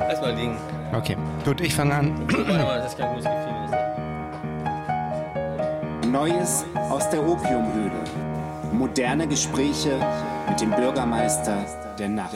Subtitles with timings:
[0.00, 0.56] Erstmal liegen.
[0.94, 2.26] Okay, gut, ich fange an.
[2.28, 3.52] Das ist kein gutes Gefühl.
[6.10, 8.04] Neues aus der Opiumhöhle.
[8.72, 9.98] Moderne Gespräche
[10.48, 11.56] mit dem Bürgermeister
[11.98, 12.34] der Nacht.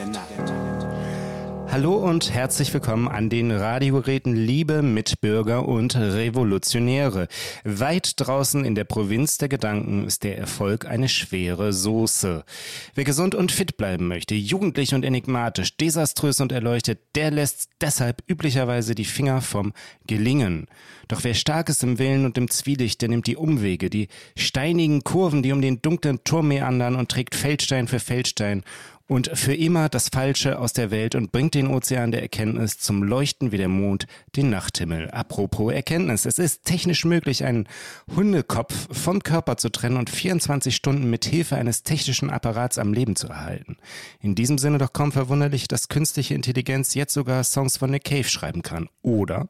[1.76, 7.28] Hallo und herzlich willkommen an den Radiogeräten liebe Mitbürger und Revolutionäre.
[7.64, 12.46] Weit draußen in der Provinz der Gedanken ist der Erfolg eine schwere Soße.
[12.94, 18.22] Wer gesund und fit bleiben möchte, jugendlich und enigmatisch, desaströs und erleuchtet, der lässt deshalb
[18.26, 19.74] üblicherweise die Finger vom
[20.06, 20.68] Gelingen.
[21.08, 25.04] Doch wer stark ist im Willen und im Zwielicht, der nimmt die Umwege, die steinigen
[25.04, 28.64] Kurven, die um den dunklen Turm meandern und trägt Feldstein für Feldstein
[29.08, 33.02] und für immer das Falsche aus der Welt und bringt den Ozean der Erkenntnis zum
[33.02, 35.10] Leuchten wie der Mond den Nachthimmel.
[35.10, 36.26] Apropos Erkenntnis.
[36.26, 37.68] Es ist technisch möglich, einen
[38.14, 43.14] Hundekopf vom Körper zu trennen und 24 Stunden mit Hilfe eines technischen Apparats am Leben
[43.14, 43.76] zu erhalten.
[44.20, 48.24] In diesem Sinne doch kaum verwunderlich, dass künstliche Intelligenz jetzt sogar Songs von Nick Cave
[48.24, 48.88] schreiben kann.
[49.02, 49.48] Oder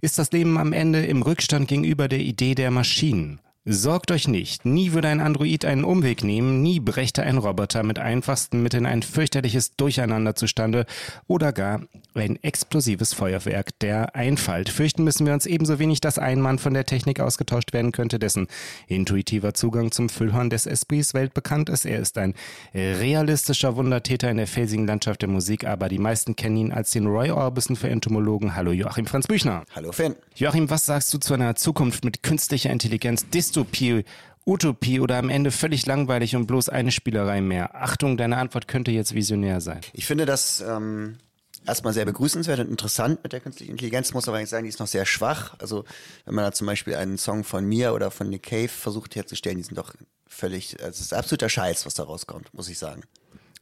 [0.00, 3.40] ist das Leben am Ende im Rückstand gegenüber der Idee der Maschinen?
[3.66, 7.98] Sorgt euch nicht, nie würde ein Android einen Umweg nehmen, nie brächte ein Roboter mit
[7.98, 10.86] einfachsten Mitteln ein fürchterliches Durcheinander zustande
[11.26, 11.82] oder gar
[12.14, 14.70] ein explosives Feuerwerk der Einfalt.
[14.70, 18.18] Fürchten müssen wir uns ebenso wenig, dass ein Mann von der Technik ausgetauscht werden könnte,
[18.18, 18.46] dessen
[18.86, 21.84] intuitiver Zugang zum Füllhorn des Esprits weltbekannt ist.
[21.84, 22.32] Er ist ein
[22.74, 27.06] realistischer Wundertäter in der felsigen Landschaft der Musik, aber die meisten kennen ihn als den
[27.06, 28.56] Roy Orbison für Entomologen.
[28.56, 29.64] Hallo Joachim Franz Büchner.
[29.74, 30.16] Hallo Finn.
[30.34, 33.28] Joachim, was sagst du zu einer Zukunft mit künstlicher Intelligenz?
[33.50, 34.04] Dystopie,
[34.46, 37.74] Utopie oder am Ende völlig langweilig und bloß eine Spielerei mehr?
[37.74, 39.80] Achtung, deine Antwort könnte jetzt visionär sein.
[39.92, 41.18] Ich finde das ähm,
[41.66, 44.78] erstmal sehr begrüßenswert und interessant mit der künstlichen Intelligenz, muss aber eigentlich sagen, die ist
[44.78, 45.54] noch sehr schwach.
[45.58, 45.84] Also
[46.24, 49.58] wenn man da zum Beispiel einen Song von mir oder von Nick Cave versucht herzustellen,
[49.58, 49.94] die sind doch
[50.28, 53.02] völlig, also es ist absoluter Scheiß, was da rauskommt, muss ich sagen.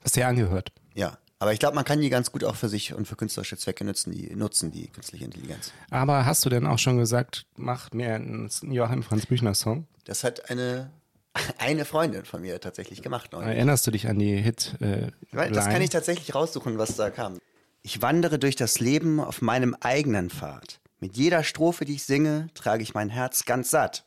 [0.05, 0.71] Hast du ja angehört.
[0.95, 1.17] Ja.
[1.41, 3.85] Aber ich glaube, man kann die ganz gut auch für sich und für künstlerische Zwecke
[3.85, 5.73] nutzen, die nutzen die künstliche Intelligenz.
[5.91, 9.87] Aber hast du denn auch schon gesagt, mach mir einen Joachim Franz Büchner Song?
[10.05, 10.91] Das hat eine
[11.59, 13.33] eine Freundin von mir tatsächlich gemacht.
[13.33, 13.49] Neulich.
[13.49, 14.75] Erinnerst du dich an die Hit?
[14.81, 17.39] Äh, das kann ich tatsächlich raussuchen, was da kam.
[17.83, 20.81] Ich wandere durch das Leben auf meinem eigenen Pfad.
[21.01, 24.05] Mit jeder Strophe, die ich singe, trage ich mein Herz ganz satt.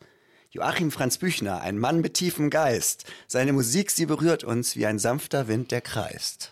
[0.49, 3.05] Joachim Franz Büchner, ein Mann mit tiefem Geist.
[3.27, 6.51] Seine Musik, sie berührt uns wie ein sanfter Wind, der kreist.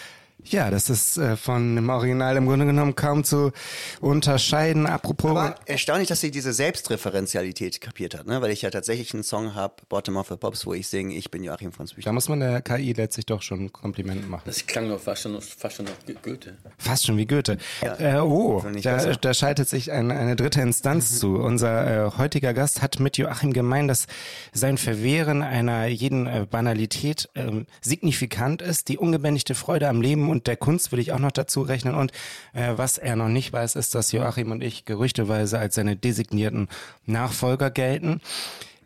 [0.45, 3.51] Ja, das ist äh, von dem Original im Grunde genommen kaum zu
[3.99, 4.87] unterscheiden.
[4.87, 5.31] Apropos.
[5.31, 8.41] Aber erstaunlich, dass sie diese Selbstreferenzialität kapiert hat, ne?
[8.41, 11.31] weil ich ja tatsächlich einen Song habe, Bottom of the Pops, wo ich singe, ich
[11.31, 12.09] bin Joachim Franz Büchner.
[12.09, 14.43] Da muss man der KI letztlich doch schon Kompliment machen.
[14.45, 16.57] Das klang doch fast schon, fast schon nach Goethe.
[16.77, 17.57] Fast schon wie Goethe.
[17.81, 18.17] Ja.
[18.17, 21.35] Äh, oh, da, da schaltet sich ein, eine dritte Instanz zu.
[21.35, 24.07] Unser äh, heutiger Gast hat mit Joachim gemein, dass
[24.53, 28.89] sein Verwehren einer jeden äh, Banalität ähm, signifikant ist.
[28.89, 31.95] Die ungebändigte Freude am Leben und der Kunst würde ich auch noch dazu rechnen.
[31.95, 32.11] Und
[32.53, 36.67] äh, was er noch nicht weiß, ist, dass Joachim und ich gerüchteweise als seine designierten
[37.05, 38.21] Nachfolger gelten.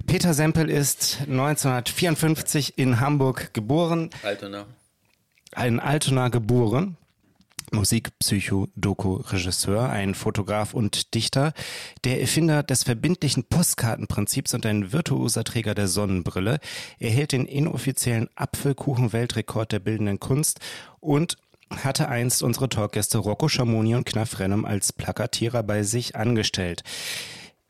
[0.08, 4.66] Peter Sempel ist 1954 in Hamburg geboren, Altona.
[5.64, 6.98] in Altona geboren.
[7.74, 11.54] Musik, Psycho, Doku, Regisseur, ein Fotograf und Dichter,
[12.04, 16.60] der Erfinder des verbindlichen Postkartenprinzips und ein virtuoser Träger der Sonnenbrille.
[17.00, 20.60] Er hält den inoffiziellen Apfelkuchen-Weltrekord der bildenden Kunst
[21.00, 21.38] und
[21.70, 26.84] hatte einst unsere Talkgäste Rocco Schamoni und Knaff Rennem als Plakatierer bei sich angestellt.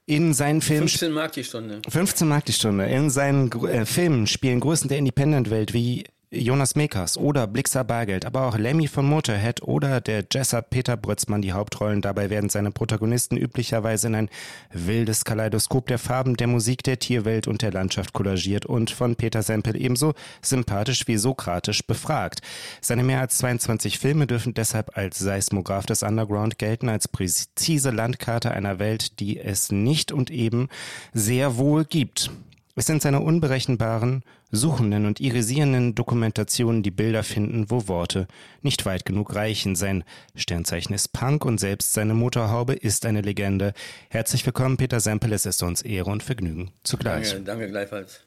[0.07, 1.81] In seinen Filmen 15 Mark die Stunde.
[1.89, 2.85] 15 Mark die Stunde.
[2.85, 8.47] In seinen äh, Filmen spielen Größen der Independent-Welt wie Jonas Mekas oder Blixer Bargeld, aber
[8.47, 12.01] auch Lemmy von Motorhead oder der Jesser Peter Brötzmann die Hauptrollen.
[12.01, 14.29] Dabei werden seine Protagonisten üblicherweise in ein
[14.71, 19.43] wildes Kaleidoskop der Farben, der Musik, der Tierwelt und der Landschaft kollagiert und von Peter
[19.43, 22.41] Sempel ebenso sympathisch wie sokratisch befragt.
[22.81, 28.51] Seine mehr als 22 Filme dürfen deshalb als Seismograph des Underground gelten, als präzise Landkarte
[28.51, 30.67] einer Welt, die es nicht und eben
[31.13, 32.31] sehr wohl gibt.
[32.77, 34.23] Es sind seine unberechenbaren,
[34.55, 38.27] suchenden und irisierenden Dokumentationen, die Bilder finden, wo Worte
[38.61, 39.75] nicht weit genug reichen.
[39.75, 40.03] Sein
[40.35, 43.73] Sternzeichen ist Punk und selbst seine Motorhaube ist eine Legende.
[44.09, 45.33] Herzlich willkommen, Peter Sempel.
[45.33, 47.31] Es ist uns Ehre und Vergnügen zugleich.
[47.31, 48.21] Danke, danke gleichfalls.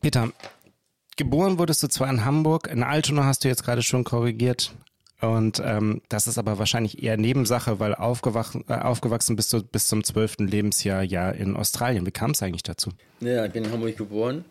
[0.00, 0.32] Peter,
[1.16, 4.74] geboren wurdest du zwar in Hamburg, in Altona hast du jetzt gerade schon korrigiert.
[5.22, 9.86] Und ähm, das ist aber wahrscheinlich eher Nebensache, weil aufgewachsen, äh, aufgewachsen bist du bis
[9.86, 12.04] zum zwölften Lebensjahr ja in Australien.
[12.04, 12.90] Wie kam es eigentlich dazu?
[13.20, 14.44] Ja, ich bin in Hamburg geboren.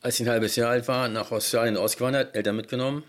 [0.00, 3.02] Als ich ein halbes Jahr alt war, nach Australien ausgewandert, Eltern mitgenommen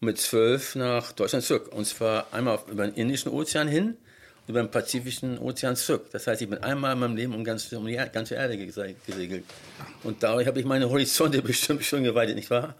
[0.00, 1.70] und mit zwölf nach Deutschland zurück.
[1.72, 3.96] Und zwar einmal über den Indischen Ozean hin
[4.46, 6.06] über den Pazifischen Ozean zurück.
[6.12, 8.94] Das heißt, ich bin einmal in meinem Leben um, ganz, um die ganze Erde gese-
[9.06, 9.44] gesegelt.
[10.02, 12.74] Und dadurch habe ich meine Horizonte bestimmt schon geweitet, nicht wahr?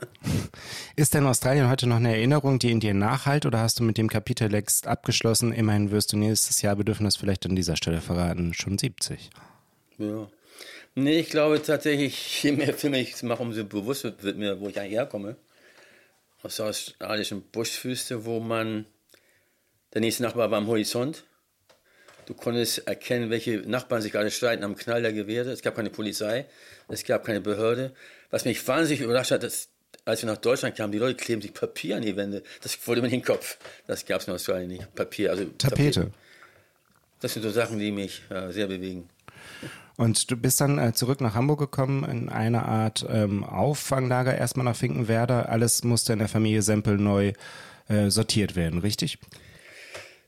[0.95, 3.97] Ist denn Australien heute noch eine Erinnerung, die in dir nachhalt oder hast du mit
[3.97, 5.53] dem Kapitel längst abgeschlossen?
[5.53, 9.31] Immerhin wirst du nächstes Jahr, wir dürfen das vielleicht an dieser Stelle verraten, schon 70.
[9.99, 10.29] Ja.
[10.97, 14.79] Nee, ich glaube tatsächlich, je mehr Filme ich mache, umso bewusster wird mir, wo ich
[14.79, 15.37] eigentlich herkomme.
[16.43, 18.85] Aus der australischen Buschwüste, wo man,
[19.95, 21.25] der nächste Nachbar war am Horizont.
[22.27, 25.51] Du konntest erkennen, welche Nachbarn sich gerade streiten am Knall der Gewehre.
[25.51, 26.47] Es gab keine Polizei,
[26.89, 27.93] es gab keine Behörde.
[28.31, 29.71] Was mich wahnsinnig überrascht hat, ist,
[30.05, 32.43] als wir nach Deutschland kamen, die Leute kleben sich Papier an die Wände.
[32.63, 33.59] Das wurde mir in den Kopf.
[33.87, 34.95] Das gab es in Australien nicht.
[34.95, 36.01] Papier, also Tapete.
[36.01, 36.11] Tapete.
[37.21, 39.09] Das sind so Sachen, die mich äh, sehr bewegen.
[39.97, 44.65] Und du bist dann äh, zurück nach Hamburg gekommen in eine Art ähm, Auffanglager, erstmal
[44.65, 45.49] nach Finkenwerder.
[45.49, 47.33] Alles musste in der Familie Sempel neu
[47.89, 49.19] äh, sortiert werden, richtig?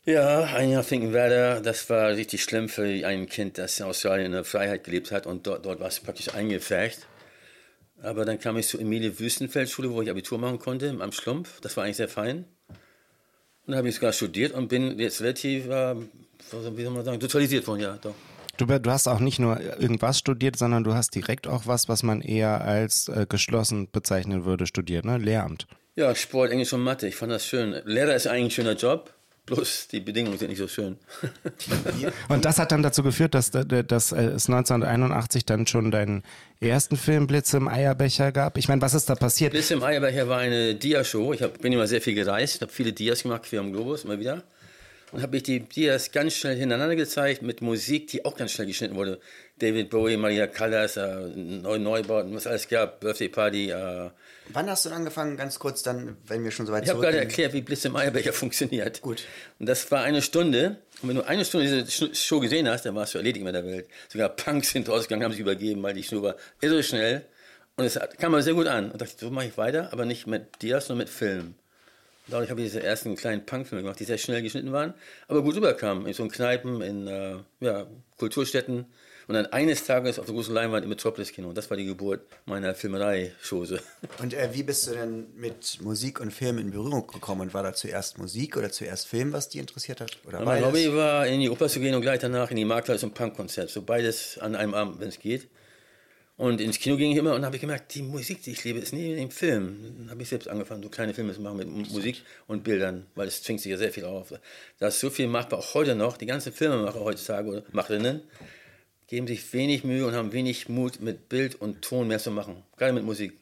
[0.08, 4.32] Ja, ein Jahr Finkenwerder, das war richtig schlimm für ein Kind, das in Australien in
[4.32, 7.08] der Freiheit gelebt hat und dort, dort war es praktisch eingefärbt.
[8.00, 11.60] Aber dann kam ich zur Emilie Wüstenfeld Schule, wo ich Abitur machen konnte, am Schlumpf.
[11.60, 12.44] Das war eigentlich sehr fein.
[13.66, 17.20] Und da habe ich sogar studiert und bin jetzt relativ, äh, wie soll man sagen,
[17.20, 18.14] sozialisiert worden, ja, doch.
[18.58, 22.04] Du, du, hast auch nicht nur irgendwas studiert, sondern du hast direkt auch was, was
[22.04, 25.18] man eher als äh, geschlossen bezeichnen würde, studiert, ne?
[25.18, 25.66] Lehramt.
[25.96, 27.08] Ja, Sport, Englisch und Mathe.
[27.08, 27.74] Ich fand das schön.
[27.84, 29.15] Lehrer ist eigentlich ein schöner Job.
[29.46, 30.96] Bloß die Bedingungen sind nicht so schön.
[32.28, 36.24] und das hat dann dazu geführt, dass, dass es 1981 dann schon deinen
[36.60, 38.58] ersten Film Blitz im Eierbecher gab.
[38.58, 39.52] Ich meine, was ist da passiert?
[39.52, 41.32] Blitz im Eierbecher war eine Dia-Show.
[41.32, 44.18] Ich hab, bin immer sehr viel gereist, habe viele Dias gemacht, quer am Globus, immer
[44.18, 44.42] wieder
[45.16, 48.66] und habe ich die Dias ganz schnell hintereinander gezeigt mit Musik, die auch ganz schnell
[48.66, 49.18] geschnitten wurde.
[49.58, 53.70] David Bowie, Maria Callas, äh, Neu Neubauten, was alles gab, Birthday Party.
[53.70, 54.10] Äh.
[54.50, 57.16] Wann hast du angefangen, ganz kurz dann, wenn wir schon so weit Ich habe gerade
[57.16, 59.00] erklärt, wie Blitz im Eierbecher funktioniert.
[59.00, 59.24] Gut.
[59.58, 60.76] Und das war eine Stunde.
[61.00, 63.64] Und wenn du eine Stunde diese Show gesehen hast, dann warst du erledigt mit der
[63.64, 63.88] Welt.
[64.08, 67.24] Sogar Punks sind rausgegangen, haben sich übergeben, weil die Show war irre schnell.
[67.76, 68.90] Und es kam mir sehr gut an.
[68.90, 71.54] Und dachte, so mache ich weiter, aber nicht mit Dias, sondern mit Film.
[72.28, 74.94] Dadurch habe ich diese ersten kleinen Punkfilme gemacht, die sehr schnell geschnitten waren,
[75.28, 76.06] aber gut rüberkamen.
[76.06, 77.86] In so Kneipen, in äh, ja,
[78.18, 78.86] Kulturstätten.
[79.28, 81.52] Und dann eines Tages auf der großen Leinwand im Metropolis-Kino.
[81.52, 83.80] Das war die Geburt meiner Filmerei-Chose.
[84.22, 87.40] Und äh, wie bist du denn mit Musik und Film in Berührung gekommen?
[87.40, 90.18] Und war da zuerst Musik oder zuerst Film, was dich interessiert hat?
[90.28, 93.00] Oder mein Hobby war, in die Oper zu gehen und gleich danach in die Markthalle
[93.00, 93.68] zum Punkkonzert.
[93.68, 95.48] So beides an einem Abend, wenn es geht.
[96.38, 98.78] Und ins Kino ging ich immer und habe ich gemerkt, die Musik, die ich liebe,
[98.78, 99.94] ist nie im Film.
[99.98, 103.26] Dann habe ich selbst angefangen, so kleine Filme zu machen mit Musik und Bildern, weil
[103.26, 104.34] es zwingt sich ja sehr viel auf.
[104.78, 106.18] Da ist so viel machbar, auch heute noch.
[106.18, 108.20] Die ganzen Filmemacher heutzutage oder Macherinnen
[109.06, 112.62] geben sich wenig Mühe und haben wenig Mut, mit Bild und Ton mehr zu machen.
[112.76, 113.38] Gerade mit Musik.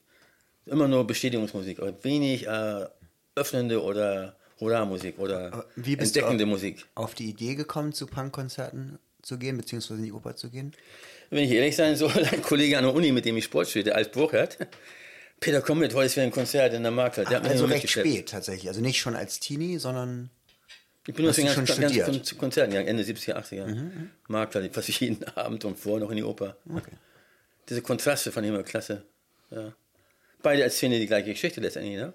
[0.66, 2.86] Immer nur Bestätigungsmusik, aber wenig äh,
[3.34, 6.86] öffnende oder Hurra-Musik oder entdeckende auf, Musik.
[6.94, 10.72] Auf die Idee gekommen, zu Punkkonzerten zu gehen, beziehungsweise in die Oper zu gehen?
[11.30, 13.94] Wenn ich ehrlich sein soll, ein Kollege an der Uni, mit dem ich Sport studierte,
[13.94, 14.58] Alf Burkhardt,
[15.40, 17.28] Peter, komm mit, heute ist wieder ein Konzert in der Markthalle.
[17.28, 20.30] Der Ach, also recht spät tatsächlich, also nicht schon als Teenie, sondern...
[21.06, 23.66] Ich bin deswegen ganz, ganz, ganz zu Konzerten gegangen, Ende 70er, 80er.
[23.66, 26.56] Mhm, mhm, Markthalle, fast jeden Abend und vorher noch in die Oper.
[26.66, 26.92] Okay.
[27.68, 29.02] Diese Kontraste fand ich immer klasse.
[29.50, 29.74] Ja.
[30.42, 31.96] Beide erzählen die gleiche Geschichte letztendlich.
[31.96, 32.14] Ne?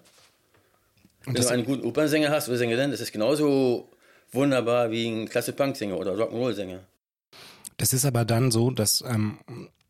[1.25, 3.91] Wenn du einen guten Opernsänger hast oder Sängerin, das ist genauso
[4.31, 6.79] wunderbar wie ein klasse Punksänger oder Rock'n'Roll-Sänger.
[7.79, 9.39] Das ist aber dann so, dass, ähm,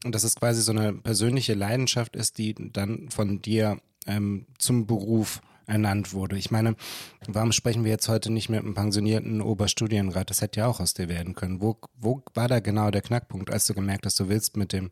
[0.03, 5.41] dass es quasi so eine persönliche Leidenschaft ist, die dann von dir ähm, zum Beruf
[5.65, 6.37] ernannt wurde.
[6.37, 6.75] Ich meine,
[7.27, 10.29] warum sprechen wir jetzt heute nicht mit einem pensionierten Oberstudienrat?
[10.29, 11.61] Das hätte ja auch aus dir werden können.
[11.61, 14.91] Wo, wo war da genau der Knackpunkt, als du gemerkt hast, du willst mit dem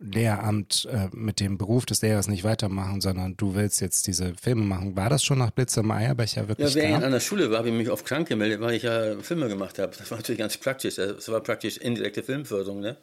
[0.00, 4.62] Lehramt äh, mit dem Beruf des Lehrers nicht weitermachen, sondern du willst jetzt diese Filme
[4.62, 4.96] machen.
[4.96, 7.58] War das schon nach Blitz im Eierbecher wirklich Ja, während ich an der Schule war,
[7.58, 9.92] habe ich mich oft krank gemeldet, weil ich ja Filme gemacht habe.
[9.96, 10.96] Das war natürlich ganz praktisch.
[10.96, 12.80] Das war praktisch indirekte Filmförderung.
[12.80, 12.96] Ne?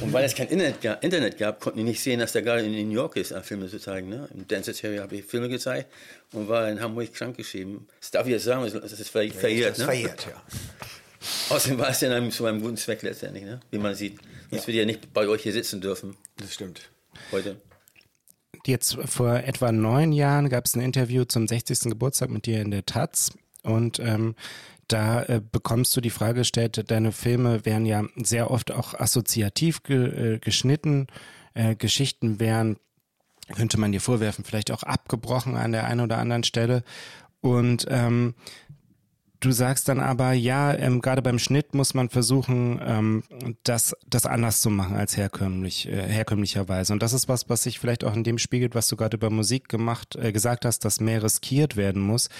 [0.00, 2.62] Und weil es kein Internet gab, Internet gab, konnten die nicht sehen, dass der gerade
[2.62, 4.08] in New York ist, Filme zu zeigen.
[4.08, 4.28] Ne?
[4.34, 5.90] Im Dance Area habe ich Filme gezeigt
[6.32, 7.86] und war in Hamburg krankgeschrieben.
[8.00, 9.42] Das darf ich jetzt sagen, das ist verjährt.
[9.42, 9.84] Ja, das ist ne?
[9.84, 10.42] verjährt, ja.
[11.48, 13.60] Außerdem war es ja einem, zu einem guten Zweck letztendlich, ne?
[13.70, 14.18] wie man sieht.
[14.50, 14.66] Sonst ja.
[14.68, 16.16] würde ja nicht bei euch hier sitzen dürfen.
[16.36, 16.90] Das stimmt.
[17.32, 17.60] Heute.
[18.66, 21.80] Jetzt vor etwa neun Jahren gab es ein Interview zum 60.
[21.90, 23.30] Geburtstag mit dir in der Taz
[23.62, 24.34] und ähm,
[24.88, 29.82] da äh, bekommst du die Frage gestellt, deine Filme werden ja sehr oft auch assoziativ
[29.82, 31.08] ge, äh, geschnitten,
[31.54, 32.76] äh, Geschichten wären,
[33.54, 36.82] könnte man dir vorwerfen, vielleicht auch abgebrochen an der einen oder anderen Stelle
[37.40, 38.34] und ähm,
[39.40, 43.22] Du sagst dann aber, ja, ähm, gerade beim Schnitt muss man versuchen, ähm,
[43.64, 46.92] das, das anders zu machen als herkömmlich, äh, herkömmlicherweise.
[46.92, 49.28] Und das ist was, was sich vielleicht auch in dem spiegelt, was du gerade über
[49.30, 52.30] Musik gemacht, äh, gesagt hast, dass mehr riskiert werden muss.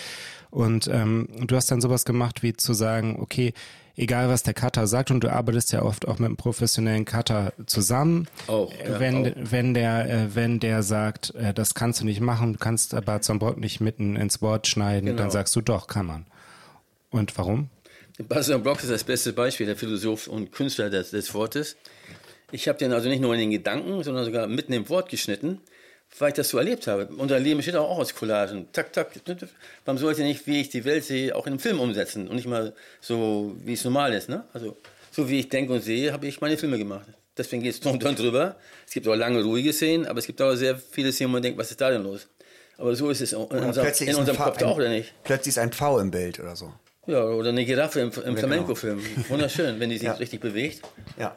[0.51, 3.53] Und ähm, du hast dann sowas gemacht, wie zu sagen, okay,
[3.97, 7.53] egal was der Cutter sagt, und du arbeitest ja oft auch mit einem professionellen Cutter
[7.67, 8.27] zusammen.
[8.47, 9.33] Auch, ja, wenn, auch.
[9.37, 13.21] wenn der, äh, wenn der sagt, äh, das kannst du nicht machen, du kannst aber
[13.21, 15.19] zum Brot nicht mitten ins Wort schneiden, Genau.
[15.19, 16.27] dann sagst du doch, kann man.
[17.11, 17.71] Und warum?
[18.19, 21.77] Bastian Brock ist das beste Beispiel, der Philosoph und Künstler des, des Wortes.
[22.53, 25.61] Ich habe den also nicht nur in den Gedanken, sondern sogar mitten im Wort geschnitten,
[26.19, 27.09] weil ich das so erlebt habe.
[27.19, 28.69] Unser Leben besteht auch aus Collagen.
[28.73, 29.09] Tak, tak.
[29.85, 32.49] Man sollte nicht, wie ich die Welt sehe, auch in einem Film umsetzen und nicht
[32.49, 34.29] mal so, wie es normal ist.
[34.29, 34.45] Ne?
[34.53, 34.77] Also,
[35.11, 37.07] so wie ich denke und sehe, habe ich meine Filme gemacht.
[37.37, 38.57] Deswegen geht es drunter und drüber.
[38.87, 41.43] Es gibt auch lange ruhige Szenen, aber es gibt auch sehr viele Szenen, wo man
[41.43, 42.29] denkt, was ist da denn los?
[42.79, 45.13] Aber so ist es in, plötzlich in unserem Kopf auch, oder nicht?
[45.25, 46.73] Plötzlich ist ein Pfau im Bild oder so.
[47.07, 48.37] Ja, oder eine Giraffe im, im genau.
[48.39, 49.01] Flamenco-Film.
[49.29, 50.13] Wunderschön, wenn die sich Ja.
[50.15, 50.83] richtig bewegt.
[51.19, 51.37] Ja.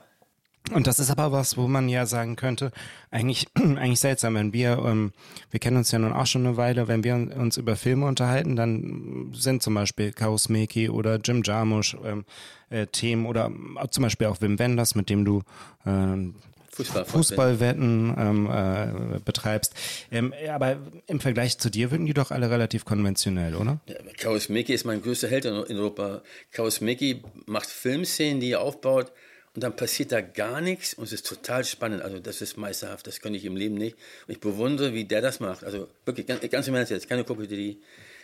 [0.74, 2.72] Und das ist aber was, wo man ja sagen könnte,
[3.10, 5.14] eigentlich, eigentlich seltsam, wenn wir, ähm,
[5.50, 8.56] wir kennen uns ja nun auch schon eine Weile, wenn wir uns über Filme unterhalten,
[8.56, 12.26] dann sind zum Beispiel Kausmeki oder Jim Jarmusch ähm,
[12.70, 13.52] äh, Themen oder
[13.90, 15.42] zum Beispiel auch Wim Wenders, mit dem du
[15.88, 16.36] ähm,
[16.80, 17.06] Fußball.
[17.06, 19.74] Fußballwetten ähm, äh, betreibst.
[20.12, 23.82] Ähm, aber im Vergleich zu dir wirken die doch alle relativ konventionell, oder?
[23.88, 26.22] Ja, Kaurismäki ist mein größter Held in Europa.
[26.54, 29.12] Kaurismäki macht Filmszenen, die er aufbaut
[29.56, 32.02] und dann passiert da gar nichts und es ist total spannend.
[32.02, 33.98] Also das ist meisterhaft, das könnte ich im Leben nicht.
[34.28, 35.66] Und ich bewundere, wie der das macht.
[35.66, 37.78] Also wirklich, ganz, ganz im Ernst jetzt, keine Koketterie.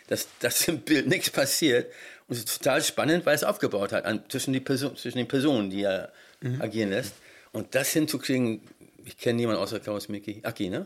[0.08, 1.92] Dass, dass im Bild nichts passiert
[2.28, 5.26] und es ist total spannend, weil es aufgebaut hat an, zwischen, die Person, zwischen den
[5.26, 6.12] Personen, die er
[6.60, 7.14] agieren lässt.
[7.56, 8.60] Und das hinzukriegen,
[9.02, 10.40] ich kenne niemanden außer Kaurismäki.
[10.42, 10.84] Aki, ne?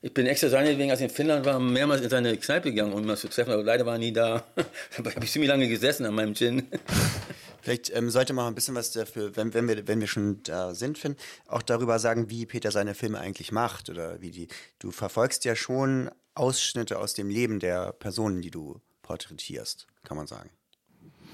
[0.00, 3.00] Ich bin extra seinetwegen, als ich in Finnland war, mehrmals in seine Kneipe gegangen, um
[3.00, 4.46] ihn mal zu treffen, aber leider war er nie da.
[5.02, 6.68] Da habe ich ziemlich lange gesessen an meinem Gin.
[7.62, 10.40] Vielleicht ähm, sollte man auch ein bisschen was dafür, wenn, wenn, wir, wenn wir schon
[10.44, 11.16] da sind, Finn,
[11.48, 14.46] auch darüber sagen, wie Peter seine Filme eigentlich macht oder wie die.
[14.78, 20.28] Du verfolgst ja schon Ausschnitte aus dem Leben der Personen, die du porträtierst, kann man
[20.28, 20.50] sagen.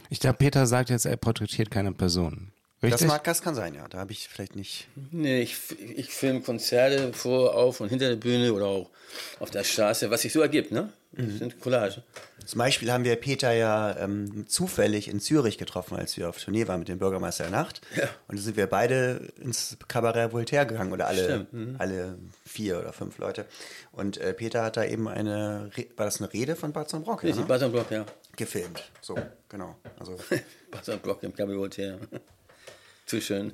[0.08, 2.54] Ich glaube, Peter sagt jetzt, er porträtiert keine Person.
[2.86, 3.06] Richtig?
[3.06, 3.86] Das, mag, das kann sein, ja.
[3.88, 4.88] Da habe ich vielleicht nicht.
[5.10, 5.56] Nee, ich,
[5.96, 8.90] ich filme Konzerte vor, auf und hinter der Bühne oder auch
[9.40, 10.92] auf der Straße, was sich so ergibt, ne?
[11.12, 12.02] Das sind Collagen.
[12.44, 16.68] Zum Beispiel haben wir Peter ja ähm, zufällig in Zürich getroffen, als wir auf Tournee
[16.68, 17.80] waren mit dem Bürgermeister der Nacht.
[17.96, 18.04] Ja.
[18.28, 21.76] Und da sind wir beide ins Cabaret Voltaire gegangen oder alle, Stimmt, mhm.
[21.78, 23.46] alle vier oder fünf Leute.
[23.92, 27.24] Und äh, Peter hat da eben eine, Re- war das eine Rede von Barzon Brock?
[27.24, 27.42] Ja, ne?
[27.42, 28.04] Basan Block, ja.
[28.36, 28.84] Gefilmt.
[29.00, 29.16] So,
[29.48, 29.76] genau.
[29.98, 30.18] Also,
[30.70, 31.96] Basan Block im Cabaret, ja.
[33.06, 33.52] Zu schön.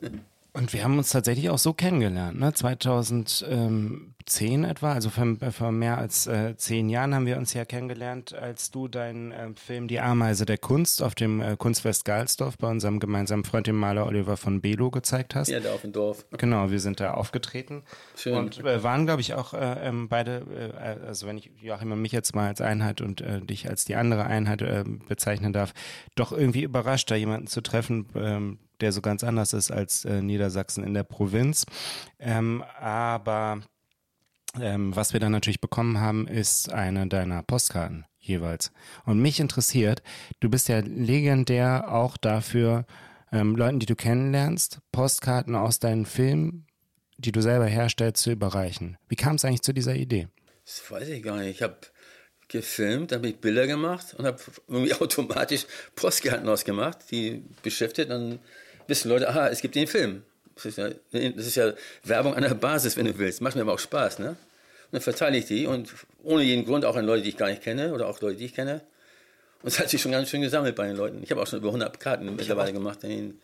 [0.55, 2.53] Und wir haben uns tatsächlich auch so kennengelernt, ne?
[2.53, 8.71] 2010 etwa, also vor, mehr als äh, zehn Jahren haben wir uns ja kennengelernt, als
[8.71, 13.01] du deinen äh, Film Die Ameise der Kunst auf dem äh, Kunstfest Galsdorf bei unserem
[13.01, 15.49] gemeinsamen Freund, dem Maler Oliver von Belo, gezeigt hast.
[15.49, 16.27] Ja, da auf dem Dorf.
[16.33, 17.83] Genau, wir sind da aufgetreten
[18.15, 18.37] Schön.
[18.37, 22.03] und äh, waren, glaube ich, auch äh, ähm, beide, äh, also wenn ich Joachim und
[22.03, 24.63] mich jetzt mal als Einheit und dich als die andere Einheit
[25.09, 25.73] bezeichnen darf,
[26.15, 30.21] doch irgendwie überrascht, da jemanden zu treffen, ähm, der so ganz anders ist als äh,
[30.21, 31.65] Niedersachsen in der Provinz.
[32.19, 33.63] Ähm, aber
[34.61, 38.71] ähm, was wir dann natürlich bekommen haben, ist eine deiner Postkarten jeweils.
[39.05, 40.03] Und mich interessiert,
[40.41, 42.87] du bist ja legendär auch dafür,
[43.33, 46.67] ähm, Leuten, die du kennenlernst, Postkarten aus deinen Filmen,
[47.17, 48.99] die du selber herstellst, zu überreichen.
[49.09, 50.29] Wie kam es eigentlich zu dieser Idee?
[50.65, 51.51] Das weiß ich gar nicht.
[51.51, 51.79] Ich habe
[52.49, 58.11] gefilmt, habe ich Bilder gemacht und habe irgendwie automatisch Postkarten ausgemacht, die beschäftigt.
[58.11, 58.39] Dann
[58.93, 60.23] wissen Leute, aha, es gibt den Film.
[60.55, 61.73] Das ist, ja, das ist ja
[62.05, 63.41] Werbung an der Basis, wenn du willst.
[63.41, 64.29] Macht mir aber auch Spaß, ne?
[64.29, 64.37] Und
[64.93, 67.63] dann verteile ich die und ohne jeden Grund auch an Leute, die ich gar nicht
[67.63, 68.83] kenne oder auch Leute, die ich kenne.
[69.63, 71.23] Und es hat sich schon ganz schön gesammelt bei den Leuten.
[71.23, 73.41] Ich habe auch schon über 100 Karten mittlerweile gemacht in den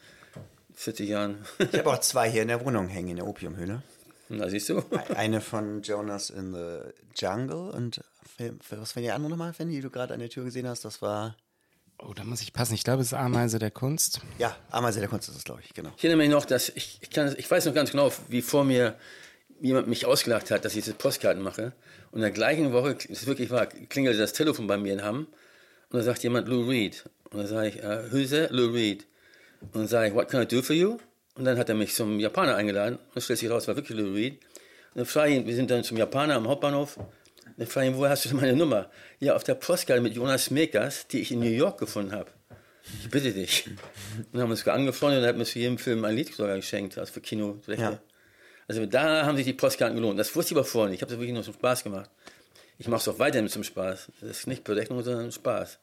[0.74, 1.46] 40 Jahren.
[1.58, 3.82] ich habe auch zwei hier in der Wohnung hängen, in der Opiumhöhle.
[4.28, 4.82] Na, siehst du?
[5.14, 8.02] Eine von Jonas in the Jungle und
[8.70, 10.84] was war die andere nochmal, Fanny, die du gerade an der Tür gesehen hast?
[10.84, 11.34] Das war,
[12.00, 12.74] Oh, da muss ich passen.
[12.74, 14.20] Ich glaube, es ist Ameise der Kunst.
[14.38, 15.90] ja, Ameise der Kunst ist es, glaube ich, genau.
[15.96, 18.64] Ich erinnere mich noch, dass ich, ich, kann, ich weiß noch ganz genau, wie vor
[18.64, 18.94] mir
[19.60, 21.72] jemand mich ausgelacht hat, dass ich diese Postkarten mache.
[22.12, 25.02] Und in der gleichen Woche, das ist wirklich wahr, klingelte das Telefon bei mir in
[25.02, 25.26] Hamm
[25.90, 27.04] und da sagt jemand Lou Reed.
[27.30, 28.50] Und dann sage ich, who's that?
[28.50, 29.06] Lou Reed.
[29.60, 30.98] Und dann sage ich, what can I do for you?
[31.34, 32.96] Und dann hat er mich zum Japaner eingeladen.
[32.96, 34.34] Und dann stellt sich raus, es war wirklich Lou Reed.
[34.94, 36.98] Und dann frage ich ihn, wir sind dann zum Japaner am Hauptbahnhof.
[37.48, 38.90] Und dann frage ich ihn, woher hast du denn meine Nummer?
[39.20, 42.30] Ja, auf der Postkarte mit Jonas Mekas, die ich in New York gefunden habe.
[43.00, 43.66] Ich bitte dich.
[43.66, 43.78] Und
[44.32, 46.56] dann haben wir uns angefreundet und er hat mir zu jedem Film ein Lied sogar
[46.56, 47.60] geschenkt, also für Kino.
[47.66, 48.00] Ja.
[48.66, 50.18] Also da haben sich die Postkarten gelohnt.
[50.18, 50.98] Das wusste ich aber vorher nicht.
[50.98, 52.10] Ich habe das wirklich nur zum Spaß gemacht.
[52.78, 54.08] Ich mache es auch weiterhin zum Spaß.
[54.20, 55.78] Das ist nicht Berechnung, sondern Spaß.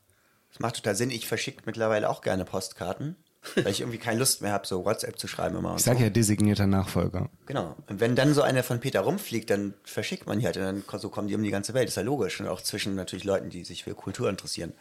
[0.50, 1.12] Das macht total Sinn.
[1.12, 3.16] Ich verschicke mittlerweile auch gerne Postkarten,
[3.56, 5.76] weil ich irgendwie keine Lust mehr habe, so WhatsApp zu schreiben immer.
[5.76, 6.04] Ich sage so.
[6.04, 7.30] ja designierter Nachfolger.
[7.46, 7.76] Genau.
[7.88, 10.84] Und wenn dann so einer von Peter rumfliegt, dann verschickt man die halt und dann
[11.00, 11.88] so kommen die um die ganze Welt.
[11.88, 12.40] ist ja logisch.
[12.40, 14.74] Und auch zwischen natürlich Leuten, die sich für Kultur interessieren.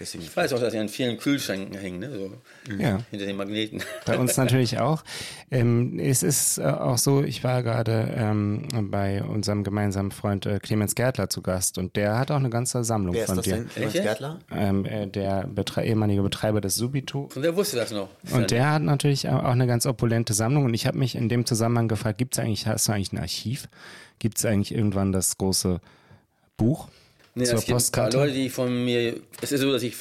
[0.00, 0.22] Deswegen.
[0.22, 2.10] Ich weiß auch, dass sie an vielen Kühlschränken hängen, ne?
[2.12, 2.32] so
[2.78, 3.00] Ja.
[3.10, 3.82] hinter den Magneten.
[4.06, 5.02] Bei uns natürlich auch.
[5.50, 10.60] Ähm, es ist äh, auch so, ich war gerade ähm, bei unserem gemeinsamen Freund äh,
[10.60, 13.44] Clemens Gärtler zu Gast und der hat auch eine ganze Sammlung Wer ist von das
[13.44, 13.54] dir.
[13.56, 13.68] denn?
[13.70, 14.04] Clemens Echt?
[14.04, 14.38] Gärtler?
[14.52, 17.28] Ähm, äh, der Betre ehemalige Betreiber des Subito.
[17.34, 18.08] Und der wusste das noch.
[18.30, 20.64] Und der hat natürlich auch auch eine ganz opulente Sammlung.
[20.64, 23.18] Und ich habe mich in dem Zusammenhang gefragt, gibt es eigentlich, hast du eigentlich ein
[23.18, 23.68] Archiv?
[24.20, 25.80] Gibt es eigentlich irgendwann das große
[26.56, 26.88] Buch
[27.38, 28.10] Nee, zur es gibt ein paar?
[28.10, 29.14] Leute, die von mir.
[29.40, 29.94] Es ist so, dass ich.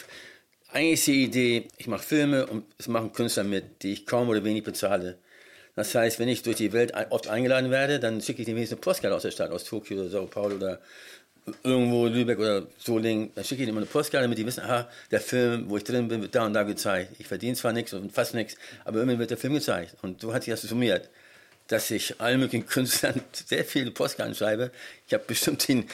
[0.73, 4.27] Eigentlich ist die Idee, ich mache Filme und es machen Künstler mit, die ich kaum
[4.27, 5.17] oder wenig bezahle.
[5.75, 8.77] Das heißt, wenn ich durch die Welt oft eingeladen werde, dann schicke ich dem wenigstens
[8.77, 10.81] eine Postkarte aus der Stadt, aus Tokio oder Sao Paulo oder
[11.63, 13.31] irgendwo Lübeck oder Solingen.
[13.35, 16.07] Dann schicke ich immer eine Postkarte, damit die wissen, aha, der Film, wo ich drin
[16.09, 17.11] bin, wird da und da gezeigt.
[17.19, 19.95] Ich verdiene zwar nichts und fast nichts, aber immerhin wird der Film gezeigt.
[20.01, 21.09] Und so hat sich das summiert
[21.67, 24.71] dass ich allen möglichen Künstlern sehr viele Postkarten schreibe.
[25.07, 25.85] Ich habe bestimmt den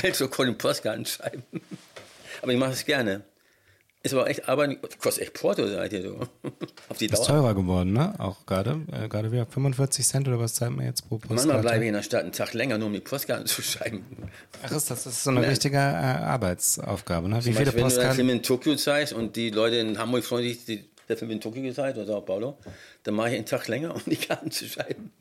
[0.00, 1.42] Weltrekord im Postkarten schreiben.
[2.42, 3.22] Aber ich mache es gerne.
[4.02, 6.20] Ist aber echt Arbeit, kostet echt Porto, seid ihr so.
[6.88, 7.26] Auf die Ist Dauer.
[7.26, 8.14] teurer geworden, ne?
[8.18, 8.80] Auch gerade.
[8.92, 11.34] Äh, gerade wieder 45 Cent oder was zahlt man jetzt pro Postkarte?
[11.34, 14.04] Manchmal bleibe ich in der Stadt einen Tag länger, nur um die Postkarten zu schreiben.
[14.62, 17.38] Ach, ist das, das ist so eine richtige äh, Arbeitsaufgabe, ne?
[17.38, 18.28] Wie Zum viele Beispiel, wenn du Postkarten?
[18.28, 21.62] in Tokio zeigst und die Leute in Hamburg freuen sich, die, der Film in Tokio
[21.62, 22.58] gezeigt oder Sao Paulo,
[23.02, 25.12] dann mache ich einen Tag länger, um die Karten zu schreiben.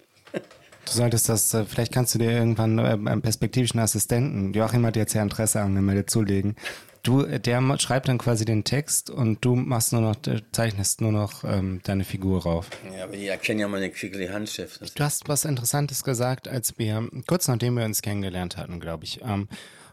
[0.85, 4.95] Du solltest das, äh, vielleicht kannst du dir irgendwann äh, einen perspektivischen Assistenten, Joachim hat
[4.95, 6.55] jetzt ja Interesse angemeldet, zulegen.
[7.01, 10.15] Du, äh, der schreibt dann quasi den Text und du machst nur noch,
[10.51, 12.69] zeichnest nur noch ähm, deine Figur rauf.
[12.95, 14.97] Ja, aber die erkennen ja meine quicklige Handschrift.
[14.97, 19.21] Du hast was Interessantes gesagt, als wir, kurz nachdem wir uns kennengelernt hatten, glaube ich.
[19.23, 19.47] Ähm,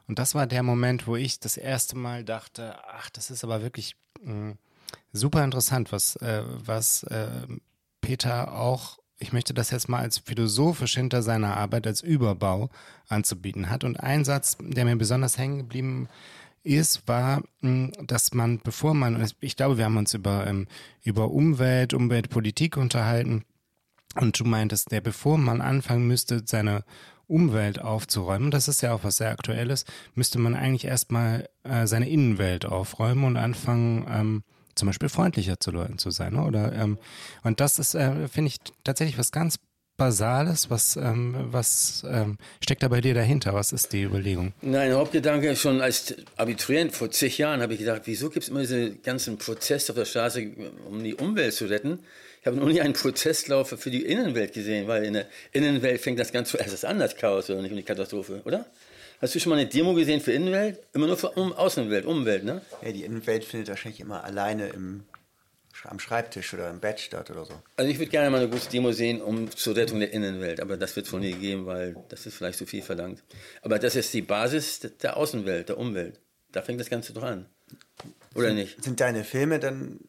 [0.08, 3.62] und das war der Moment, wo ich das erste Mal dachte, ach, das ist aber
[3.62, 4.54] wirklich mh,
[5.12, 7.28] super interessant, was, äh, was äh,
[8.00, 12.70] Peter auch, ich möchte das jetzt mal als philosophisch hinter seiner Arbeit als Überbau
[13.08, 13.84] anzubieten hat.
[13.84, 16.08] Und ein Satz, der mir besonders hängen geblieben
[16.64, 20.66] ist, war, mh, dass man, bevor man, ich glaube, wir haben uns über, ähm,
[21.02, 23.44] über Umwelt, Umweltpolitik unterhalten,
[24.14, 26.84] und du meintest, der, bevor man anfangen müsste, seine
[27.26, 32.10] Umwelt aufzuräumen, das ist ja auch was sehr Aktuelles, müsste man eigentlich erstmal äh, seine
[32.10, 36.34] Innenwelt aufräumen und anfangen, ähm, zum Beispiel freundlicher zu Leuten zu sein.
[36.34, 36.44] Ne?
[36.44, 36.98] Oder, ähm,
[37.42, 39.58] und das ist, äh, finde ich, tatsächlich was ganz
[39.96, 40.70] Basales.
[40.70, 43.54] Was, ähm, was ähm, steckt da bei dir dahinter?
[43.54, 44.52] Was ist die Überlegung?
[44.62, 48.60] Nein, Hauptgedanke schon als Abiturient vor zig Jahren habe ich gedacht, wieso gibt es immer
[48.60, 50.50] diese ganzen Proteste auf der Straße,
[50.88, 52.00] um die Umwelt zu retten?
[52.40, 56.18] Ich habe noch nie einen Protestlauf für die Innenwelt gesehen, weil in der Innenwelt fängt
[56.18, 58.66] das ganz zuerst an, das Chaos oder nicht, und die Katastrophe, oder?
[59.22, 60.80] Hast du schon mal eine Demo gesehen für Innenwelt?
[60.92, 62.60] Immer nur für um Außenwelt, Umwelt, ne?
[62.84, 65.04] Ja, die Innenwelt findet wahrscheinlich immer alleine im,
[65.84, 67.54] am Schreibtisch oder im Bett statt oder so.
[67.76, 70.76] Also ich würde gerne mal eine große Demo sehen, um zur Rettung der Innenwelt, aber
[70.76, 73.22] das wird es wohl nie geben, weil das ist vielleicht zu viel verlangt.
[73.62, 76.18] Aber das ist die Basis der Außenwelt, der Umwelt.
[76.50, 77.46] Da fängt das Ganze doch an.
[78.34, 78.82] Oder nicht?
[78.82, 80.00] Sind deine Filme dann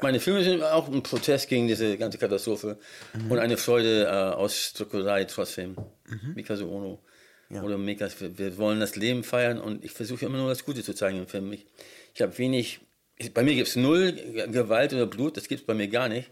[0.00, 2.78] Meine Filme sind auch ein Protest gegen diese ganze Katastrophe
[3.28, 5.74] und eine Freude äh, aus Druckerei trotzdem.
[6.36, 7.00] Mikasa Ono
[7.50, 8.20] oder Mekas.
[8.20, 11.18] Wir, wir wollen das Leben feiern und ich versuche immer nur das Gute zu zeigen
[11.18, 11.52] im Film.
[11.52, 11.66] Ich,
[12.14, 12.80] ich habe wenig,
[13.16, 16.08] ich, bei mir gibt es null Gewalt oder Blut, das gibt es bei mir gar
[16.08, 16.30] nicht.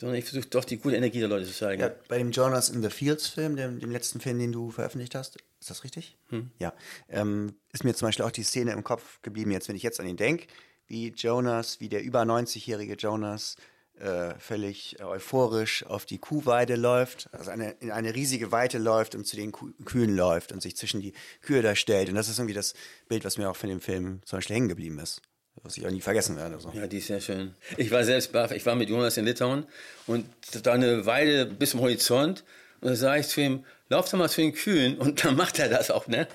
[0.00, 1.80] Sondern ich versuche doch die gute Energie der Leute zu zeigen.
[1.80, 5.16] ja, bei dem Jonas in the Fields Film, dem, dem letzten Film, den du veröffentlicht
[5.16, 5.38] hast?
[5.60, 6.16] Ist das richtig?
[6.60, 6.72] Ja.
[7.08, 9.98] Ähm, ist mir zum Beispiel auch die Szene im Kopf geblieben, jetzt, wenn ich jetzt
[9.98, 10.46] an ihn denke,
[10.86, 13.56] wie Jonas, wie der über 90-jährige Jonas
[14.00, 19.26] äh, völlig euphorisch auf die Kuhweide läuft, also eine, in eine riesige Weite läuft und
[19.26, 22.08] zu den Kuh Kühen läuft und sich zwischen die Kühe da stellt.
[22.08, 22.74] Und das ist irgendwie das
[23.08, 25.22] Bild, was mir auch von dem Film zum Beispiel hängen geblieben ist.
[25.62, 26.60] Was ich auch nie vergessen werde.
[26.60, 26.70] So.
[26.72, 27.54] Ja, die ist sehr schön.
[27.76, 28.52] Ich war selbst baff.
[28.52, 29.66] Ich war mit Jonas in Litauen
[30.06, 30.24] und
[30.62, 32.44] da eine Weide bis zum Horizont.
[32.80, 34.98] Und da sage ich zu ihm, lauf doch mal zu den Kühen.
[34.98, 36.28] Und dann macht er das auch, ne?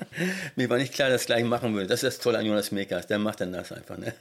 [0.58, 1.88] Mir war nicht klar, dass er das gleich machen würde.
[1.88, 3.08] Das ist das Tolle an Jonas Mekas.
[3.08, 4.13] Der macht dann das einfach, ne?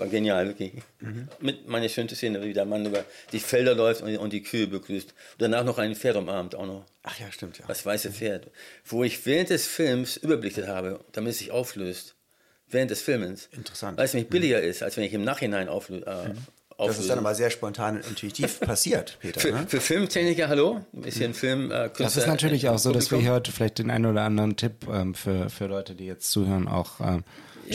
[0.00, 0.72] War genial, wirklich.
[1.40, 4.66] Mit meiner schönste Szene, wie der Mann über die Felder läuft und, und die Kühe
[4.66, 5.08] begrüßt.
[5.10, 6.84] Und danach noch ein Pferd umarmt auch noch.
[7.02, 7.64] Ach ja, stimmt, ja.
[7.68, 8.50] Das weiße Pferd.
[8.84, 12.14] Wo ich während des Films überblickt habe, damit es sich auflöst.
[12.68, 13.48] Während des Filmens.
[13.52, 13.98] Interessant.
[13.98, 16.06] Weil es nämlich billiger ist, als wenn ich im Nachhinein auflöse.
[16.06, 17.00] Äh, Das auflöse.
[17.02, 19.38] ist dann aber sehr spontan und intuitiv passiert, Peter.
[19.40, 19.66] für, Ne?
[19.68, 20.80] für Filmtechniker, hallo?
[20.94, 21.70] Ein bisschen Film.
[21.70, 24.56] Äh, Das ist natürlich auch so, dass wir hier heute vielleicht den einen oder anderen
[24.56, 27.24] Tipp ähm, für, für Leute, die jetzt zuhören, auch ähm,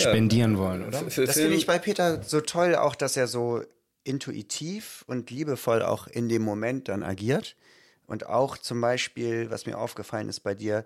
[0.02, 1.00] spendieren wollen, oder?
[1.00, 3.64] Für, für Das finde ich bei Peter so toll, auch dass er so
[4.04, 7.56] intuitiv und liebevoll auch in dem Moment dann agiert.
[8.08, 10.86] Und auch zum Beispiel, was mir aufgefallen ist bei dir,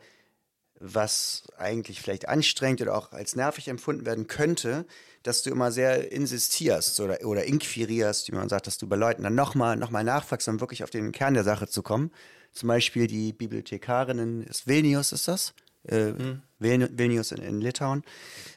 [0.79, 4.85] was eigentlich vielleicht anstrengend oder auch als nervig empfunden werden könnte,
[5.23, 9.23] dass du immer sehr insistierst oder, oder inquirierst, wie man sagt, dass du bei Leuten
[9.23, 12.11] dann nochmal noch mal nachfragst, um wirklich auf den Kern der Sache zu kommen.
[12.53, 15.53] Zum Beispiel die Bibliothekarin ist Vilnius, ist das?
[15.83, 16.41] Äh, hm.
[16.59, 18.03] Vilnius in, in Litauen.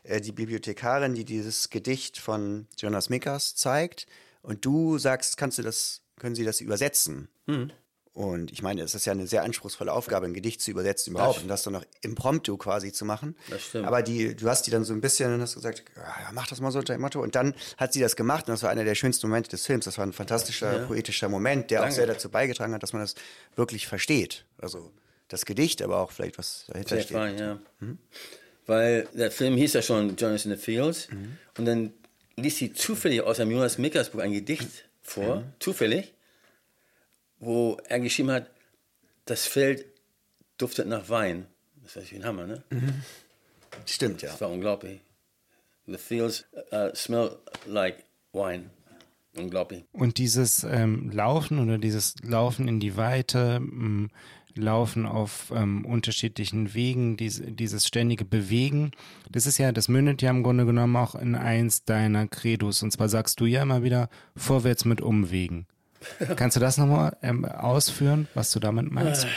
[0.02, 4.06] Äh, die Bibliothekarin, die dieses Gedicht von Jonas Mikas zeigt.
[4.42, 7.28] Und du sagst, kannst du das, können sie das übersetzen?
[7.46, 7.70] Hm.
[8.14, 11.36] Und ich meine, es ist ja eine sehr anspruchsvolle Aufgabe, ein Gedicht zu übersetzen überhaupt
[11.36, 13.36] das und das dann noch impromptu quasi zu machen.
[13.48, 13.86] Das stimmt.
[13.86, 16.60] Aber die, du hast die dann so ein bisschen und hast gesagt, ja, mach das
[16.60, 17.22] mal so unter dem Motto.
[17.22, 19.86] Und dann hat sie das gemacht und das war einer der schönsten Momente des Films.
[19.86, 20.86] Das war ein fantastischer, ja.
[20.86, 21.92] poetischer Moment, der Danke.
[21.92, 23.14] auch sehr dazu beigetragen hat, dass man das
[23.56, 24.44] wirklich versteht.
[24.58, 24.92] Also
[25.32, 27.16] das Gedicht, aber auch vielleicht was dahinter sehr steht.
[27.16, 27.58] Fein, ja.
[27.80, 27.98] Mhm.
[28.66, 31.38] Weil der Film hieß ja schon Jonas in the Fields mhm.
[31.58, 31.92] und dann
[32.36, 34.68] ließ sie zufällig aus dem Jonas Mickers Buch ein Gedicht
[35.02, 35.52] vor, mhm.
[35.58, 36.12] zufällig
[37.42, 38.46] wo er geschrieben hat,
[39.26, 39.84] das Feld
[40.58, 41.46] duftet nach Wein.
[41.82, 42.62] Das ist ein Hammer, ne?
[42.70, 43.02] Mhm.
[43.84, 44.30] Stimmt, ja.
[44.30, 45.00] Das war unglaublich.
[45.86, 48.70] The fields uh, smell like wine.
[49.34, 49.84] Unglaublich.
[49.92, 54.10] Und dieses ähm, Laufen oder dieses Laufen in die Weite, ähm,
[54.54, 58.92] Laufen auf ähm, unterschiedlichen Wegen, dies, dieses ständige Bewegen,
[59.30, 62.82] das ist ja, das mündet ja im Grunde genommen auch in eins deiner Credos.
[62.82, 65.66] Und zwar sagst du ja immer wieder, vorwärts mit Umwegen.
[66.36, 69.24] Kannst du das nochmal ähm, ausführen, was du damit meinst?
[69.24, 69.28] Äh,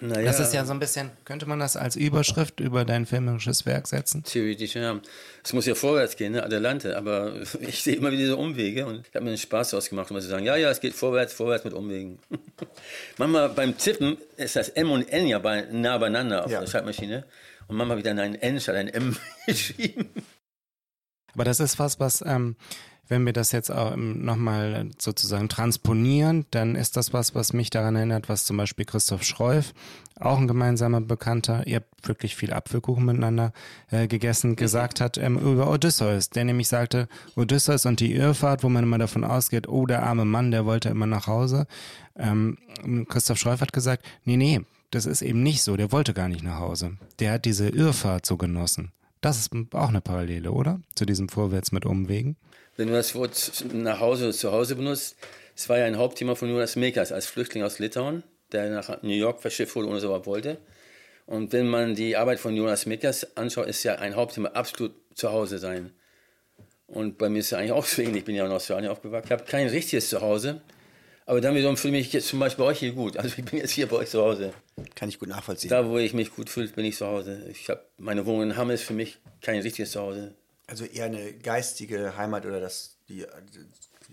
[0.00, 0.24] naja.
[0.24, 3.86] Das ist ja so ein bisschen, könnte man das als Überschrift über dein filmisches Werk
[3.86, 4.22] setzen?
[4.24, 5.00] Theoretisch, ja.
[5.42, 6.42] Es muss ja vorwärts gehen, ne?
[6.42, 10.10] Adelante, aber ich sehe immer wieder diese Umwege und ich habe mir einen Spaß ausgemacht,
[10.10, 12.18] um zu sagen, ja, ja, es geht vorwärts, vorwärts mit Umwegen.
[13.18, 16.60] manchmal beim Tippen ist das M und N ja bei, nah beieinander auf ja.
[16.60, 17.24] der Schreibmaschine
[17.68, 20.10] und manchmal dann ein N statt ein M geschrieben.
[21.34, 22.56] Aber das ist was, was ähm,
[23.08, 27.96] wenn wir das jetzt auch nochmal sozusagen transponieren, dann ist das was, was mich daran
[27.96, 29.72] erinnert, was zum Beispiel Christoph Schreuf,
[30.18, 33.52] auch ein gemeinsamer Bekannter, ihr habt wirklich viel Apfelkuchen miteinander
[33.90, 38.68] äh, gegessen, gesagt hat ähm, über Odysseus, der nämlich sagte, Odysseus und die Irrfahrt, wo
[38.68, 41.66] man immer davon ausgeht, oh, der arme Mann, der wollte immer nach Hause.
[42.16, 42.56] Ähm,
[43.08, 46.42] Christoph Schreuf hat gesagt, nee, nee, das ist eben nicht so, der wollte gar nicht
[46.42, 46.96] nach Hause.
[47.18, 48.92] Der hat diese Irrfahrt so genossen.
[49.20, 50.80] Das ist auch eine Parallele, oder?
[50.94, 52.36] Zu diesem Vorwärts mit Umwegen
[52.76, 55.16] wenn du das Wort nach Hause oder zu Hause benutzt,
[55.54, 59.14] es war ja ein Hauptthema von Jonas Mekas als Flüchtling aus Litauen, der nach New
[59.14, 60.58] York verschifft wurde, ohne so was wollte.
[61.26, 65.32] Und wenn man die Arbeit von Jonas Mekas anschaut, ist ja ein Hauptthema absolut zu
[65.32, 65.90] Hause sein.
[66.86, 68.18] Und bei mir ist es eigentlich auch so ähnlich.
[68.18, 69.26] Ich bin ja in Australien aufgewachsen.
[69.26, 70.60] Ich habe kein richtiges Zuhause.
[71.24, 73.16] Aber dann wiederum fühle ich mich jetzt zum Beispiel bei euch hier gut.
[73.16, 74.52] Also ich bin jetzt hier bei euch zu Hause.
[74.94, 75.70] Kann ich gut nachvollziehen.
[75.70, 77.42] Da, wo ich mich gut fühle, bin ich zu Hause.
[77.50, 80.34] Ich habe meine Wohnung in Hamm ist für mich kein richtiges Zuhause.
[80.66, 83.24] Also eher eine geistige Heimat oder das, die,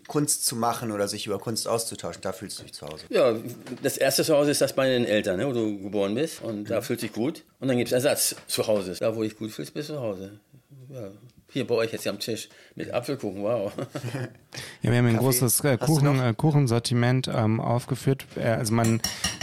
[0.08, 3.06] Kunst zu machen oder sich über Kunst auszutauschen, da fühlst du dich zu Hause.
[3.10, 3.36] Ja,
[3.82, 6.66] das erste Zuhause ist das bei den Eltern, ne, wo du geboren bist und mhm.
[6.66, 7.44] da fühlt sich gut.
[7.60, 8.96] Und dann gibt es Ersatz zu Hause.
[9.00, 10.40] Da, wo ich gut fühlst, bist du zu Hause.
[10.90, 11.12] Ja.
[11.54, 13.72] Hier bei euch jetzt am Tisch mit Apfelkuchen, wow.
[14.82, 15.24] Ja, wir haben ein Kaffee.
[15.24, 18.26] großes äh, Kuchen, äh, Kuchensortiment ähm, aufgeführt.
[18.36, 19.02] Äh, also man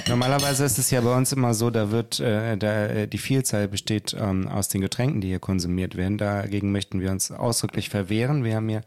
[0.08, 3.68] normalerweise ist es ja bei uns immer so, da wird äh, da, äh, die Vielzahl
[3.68, 6.18] besteht ähm, aus den Getränken, die hier konsumiert werden.
[6.18, 8.42] Dagegen möchten wir uns ausdrücklich verwehren.
[8.42, 8.82] Wir haben hier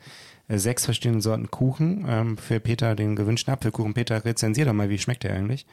[0.49, 2.05] äh, sechs verschiedene Sorten Kuchen.
[2.07, 3.93] Ähm, für Peter den gewünschten Apfelkuchen.
[3.93, 5.65] Peter, rezensier doch mal, wie schmeckt der eigentlich?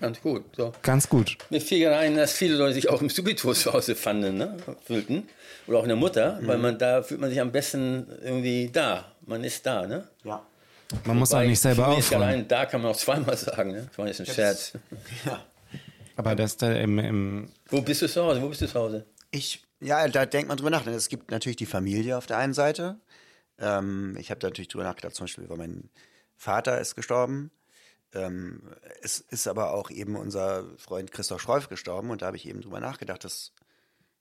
[0.00, 0.44] Ganz gut.
[0.56, 0.72] So.
[0.82, 1.38] Ganz gut.
[1.50, 4.56] Mir fiel gerade ein, dass viele Leute sich auch im Subito zu Hause fanden, ne?
[4.84, 5.24] fühlten.
[5.68, 6.46] Oder auch in der Mutter, mhm.
[6.46, 9.12] weil man da fühlt man sich am besten irgendwie da.
[9.26, 10.08] Man ist da, ne?
[10.24, 10.44] Ja.
[11.04, 12.22] Man muss auch nicht selber aufräumen.
[12.22, 13.86] Allein da kann man auch zweimal sagen, ne?
[13.88, 14.72] Das war jetzt ein Scherz.
[15.24, 15.44] Ja.
[16.16, 18.42] Aber das da im, im Wo bist du zu Hause?
[18.42, 19.06] Wo bist du zu Hause?
[19.30, 20.82] Ich, ja, da denkt man drüber nach.
[20.82, 22.96] Denn es gibt natürlich die Familie auf der einen Seite.
[23.60, 25.90] Ähm, ich habe da natürlich drüber nachgedacht, zum Beispiel, weil mein
[26.36, 27.52] Vater ist gestorben
[28.14, 28.62] ähm,
[29.02, 32.62] es ist aber auch eben unser Freund Christoph Schreuf gestorben und da habe ich eben
[32.62, 33.52] drüber nachgedacht, dass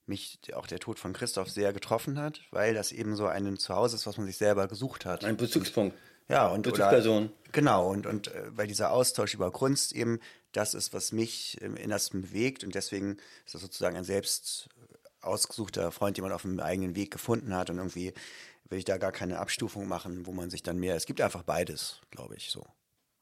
[0.08, 3.96] mich auch der Tod von Christoph sehr getroffen hat, weil das eben so ein Zuhause
[3.96, 5.24] ist, was man sich selber gesucht hat.
[5.24, 5.96] Ein Bezugspunkt.
[6.30, 7.26] Ja, und Bezugsperson.
[7.26, 10.20] Oder, genau, und, und äh, weil dieser Austausch über Kunst eben
[10.52, 14.70] das ist, was mich im Innersten bewegt und deswegen ist das sozusagen ein selbst
[15.22, 18.14] ausgesuchter Freund, den man auf dem eigenen Weg gefunden hat und irgendwie
[18.70, 21.44] will ich da gar keine Abstufung machen, wo man sich dann mehr, es gibt einfach
[21.44, 22.66] beides, glaube ich, so.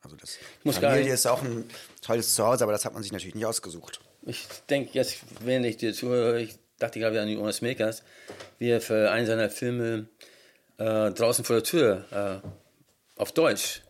[0.02, 1.67] Also das muss Familie ist auch ein
[2.02, 4.02] tolles Zuhause, aber das hat man sich natürlich nicht ausgesucht.
[4.21, 8.03] Ich denke jetzt, wenn ich dir zuhöre, ich dachte gerade an Jonas Makers,
[8.59, 10.07] wie er für einen seiner Filme
[10.77, 13.81] äh, draußen vor der Tür äh, auf Deutsch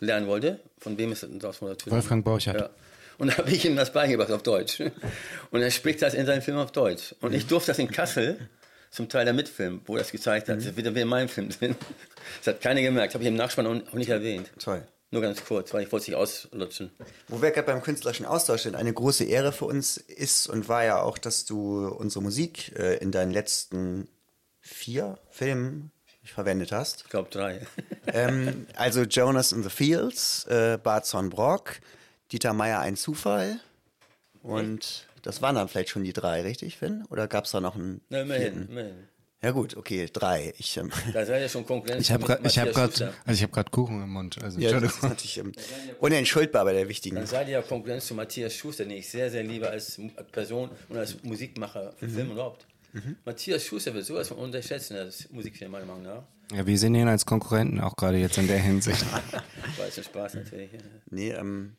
[0.00, 0.60] lernen wollte.
[0.78, 1.92] Von wem ist das draußen vor der Tür?
[1.92, 2.60] Wolfgang Borchardt.
[2.60, 2.70] Ja.
[3.18, 4.80] Und da habe ich ihm das beigebracht auf Deutsch.
[5.50, 7.14] Und er spricht das in seinem Film auf Deutsch.
[7.20, 8.48] Und ich durfte das in Kassel
[8.90, 10.76] zum Teil der Mitfilm, wo er das gezeigt hat, mhm.
[10.76, 11.76] wieder wie in meinem Film drin.
[12.42, 14.50] Das hat keiner gemerkt, habe ich im Nachspann auch nicht erwähnt.
[14.58, 14.82] Toll.
[15.10, 16.90] Nur ganz kurz, weil ich wollte es nicht auslutschen.
[17.28, 20.84] Wo wir gerade beim künstlerischen Austausch sind, eine große Ehre für uns ist und war
[20.84, 24.08] ja auch, dass du unsere Musik äh, in deinen letzten
[24.60, 25.92] vier Filmen
[26.24, 27.02] verwendet hast.
[27.02, 27.66] Ich glaube drei.
[28.06, 31.80] ähm, also Jonas in the Fields, äh, Bart Brock,
[32.32, 33.60] Dieter Meier Ein Zufall
[34.42, 37.04] und das waren dann vielleicht schon die drei, richtig, Finn?
[37.08, 38.02] Oder gab es da noch einen?
[38.10, 39.08] Na, immerhin, immerhin.
[39.44, 40.54] Ja gut, okay, drei.
[40.56, 42.00] Ich, ähm, da seid ihr schon Konkurrenz.
[42.00, 44.42] Ich habe gerade hab also ich hab Kuchen im Mund.
[44.42, 45.52] Also, ja, das ist natürlich ähm,
[46.00, 47.16] unentschuldbar bei der wichtigen.
[47.16, 50.00] Dann seid ihr ja Konkurrenz zu Matthias Schuster, den ich sehr, sehr liebe als
[50.32, 52.10] Person und als Musikmacher für mhm.
[52.10, 52.66] Film und überhaupt.
[52.94, 53.16] Mhm.
[53.26, 56.22] Matthias Schuster wird sowas von unterschätzen als Musikfilm, meiner Meinung nach.
[56.50, 59.04] Ja, wir sehen ihn als Konkurrenten auch gerade jetzt in der Hinsicht.
[59.12, 60.70] War es Spaß natürlich.
[61.10, 61.76] Nee, ähm,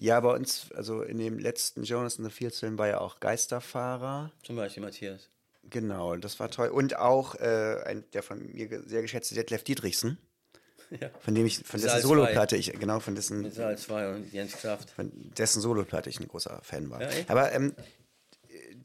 [0.00, 3.20] ja, bei uns, also in dem letzten Jonas in the Fields Film war ja auch
[3.20, 4.32] Geisterfahrer.
[4.42, 5.28] Zum Beispiel Matthias.
[5.70, 6.68] Genau, das war toll.
[6.68, 10.18] Und auch äh, ein, der von mir sehr geschätzte Detlef Dietrichsen.
[11.00, 11.08] Ja.
[11.20, 13.50] Von dem ich, von dessen Soloplatte ich, genau, von dessen.
[13.50, 14.90] Saal 2 und Jens Kraft.
[14.90, 17.00] Von dessen Soloplatte ich ein großer Fan war.
[17.00, 17.74] Ja, Aber ähm,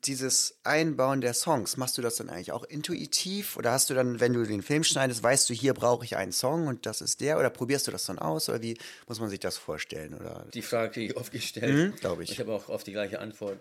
[0.06, 3.58] dieses Einbauen der Songs, machst du das dann eigentlich auch intuitiv?
[3.58, 6.32] Oder hast du dann, wenn du den Film schneidest, weißt du, hier brauche ich einen
[6.32, 7.40] Song und das ist der?
[7.40, 8.50] Oder probierst du das dann aus?
[8.50, 10.14] Oder wie muss man sich das vorstellen?
[10.14, 10.46] Oder?
[10.54, 11.94] Die Frage kriege ich oft gestellt.
[11.94, 12.32] Mhm, Glaube ich.
[12.32, 13.60] Ich habe auch oft die gleiche Antwort.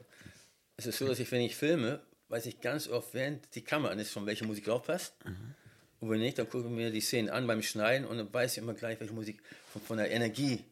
[0.77, 3.93] Es ist so, dass ich, wenn ich filme, weiß ich ganz oft, während die Kamera
[3.93, 5.15] an ist, von welcher Musik drauf passt.
[5.25, 5.55] Mhm.
[6.01, 8.53] Und wenn nicht, dann gucke ich mir die Szenen an beim Schneiden und dann weiß
[8.53, 10.65] ich immer gleich, welche Musik von, von der Energie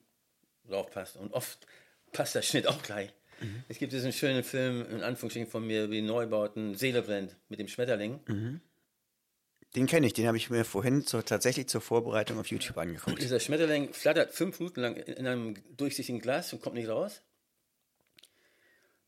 [0.68, 1.16] drauf passt.
[1.16, 1.66] Und oft
[2.12, 3.10] passt der Schnitt auch gleich.
[3.40, 3.64] Mhm.
[3.68, 7.68] Es gibt diesen schönen Film, in Anführungsstrichen von mir, wie Neubauten, Seele brennt, mit dem
[7.68, 8.20] Schmetterling.
[8.26, 8.60] Mhm.
[9.74, 13.20] Den kenne ich, den habe ich mir vorhin zur, tatsächlich zur Vorbereitung auf YouTube angeguckt.
[13.20, 17.22] Dieser Schmetterling flattert fünf Minuten lang in einem durchsichtigen Glas und kommt nicht raus.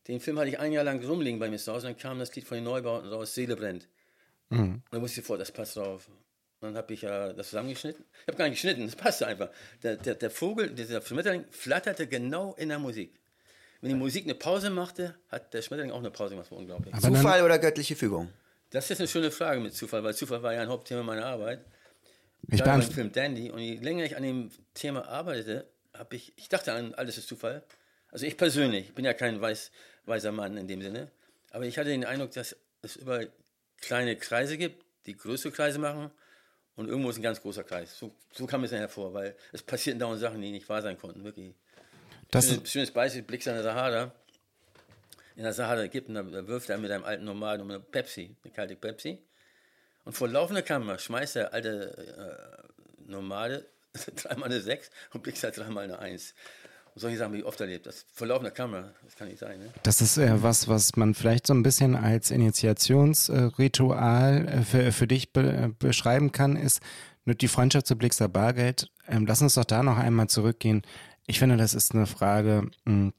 [0.07, 2.33] Den Film hatte ich ein Jahr lang rumliegen bei mir zu Hause, dann kam das
[2.35, 3.87] Lied von den Neubauten raus, Seele brennt.
[4.49, 4.59] Mhm.
[4.59, 6.07] Und dann wusste ich sofort, das passt drauf.
[6.59, 8.03] Und dann habe ich äh, das zusammengeschnitten.
[8.21, 9.49] Ich habe gar nicht geschnitten, das passte einfach.
[9.83, 13.19] Der, der, der Vogel, dieser Schmetterling, flatterte genau in der Musik.
[13.81, 16.51] Wenn die Musik eine Pause machte, hat der Schmetterling auch eine Pause gemacht.
[16.51, 16.93] Unglaublich.
[16.95, 18.29] Aber Zufall oder göttliche Fügung?
[18.71, 21.63] Das ist eine schöne Frage mit Zufall, weil Zufall war ja ein Hauptthema meiner Arbeit.
[22.49, 26.49] Ich bin Film Dandy und je länger ich an dem Thema arbeitete, habe ich, ich
[26.49, 27.63] dachte an alles ist Zufall.
[28.09, 29.71] Also ich persönlich, ich bin ja kein weiß,
[30.07, 31.11] weiser Mann in dem Sinne,
[31.51, 33.25] aber ich hatte den Eindruck, dass es über
[33.81, 36.11] kleine Kreise gibt, die größere Kreise machen
[36.75, 37.97] und irgendwo ist ein ganz großer Kreis.
[37.97, 40.97] So, so kam es dann hervor, weil es passierten dauernd Sachen, die nicht wahr sein
[40.97, 41.53] konnten, wirklich.
[42.31, 44.11] Das schönes, schönes Beispiel, blickst an der Sahara.
[45.35, 48.53] In der Sahara Ägypten, da wirft er mit einem alten Nomaden um eine Pepsi, eine
[48.53, 49.19] kalte Pepsi.
[50.03, 52.65] Und vor laufender Kamera schmeißt der alte
[53.07, 53.65] äh, Nomade
[54.15, 56.33] dreimal eine 6 und blickt halt dreimal eine 1.
[56.97, 57.85] Solche Sachen habe ich oft erlebt.
[57.85, 59.59] Das vor laufender Kamera, das kann nicht sein.
[59.59, 59.69] Ne?
[59.83, 65.07] Das ist äh, was, was man vielleicht so ein bisschen als Initiationsritual äh, für, für
[65.07, 66.81] dich be äh, beschreiben kann, ist
[67.25, 68.89] nur die Freundschaft zu Blixer Bargeld.
[69.07, 70.81] Ähm, lass uns doch da noch einmal zurückgehen.
[71.27, 73.13] Ich finde, das ist eine Frage, mh, hm,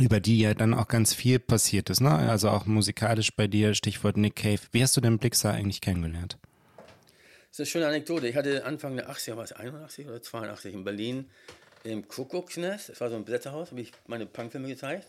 [0.00, 2.00] über die ja dann auch ganz viel passiert ist.
[2.00, 2.10] Ne?
[2.10, 4.60] Also auch musikalisch bei dir, Stichwort Nick Cave.
[4.70, 6.38] Wie hast du den Blixer eigentlich kennengelernt?
[7.50, 8.26] Das ist eine schöne Anekdote.
[8.26, 11.26] Ich hatte Anfang der 80er, war es 81 oder 82 in Berlin
[11.84, 15.08] im Kuckucksnest, das war so ein Blätterhaus, habe ich meine Punkfilme gezeigt,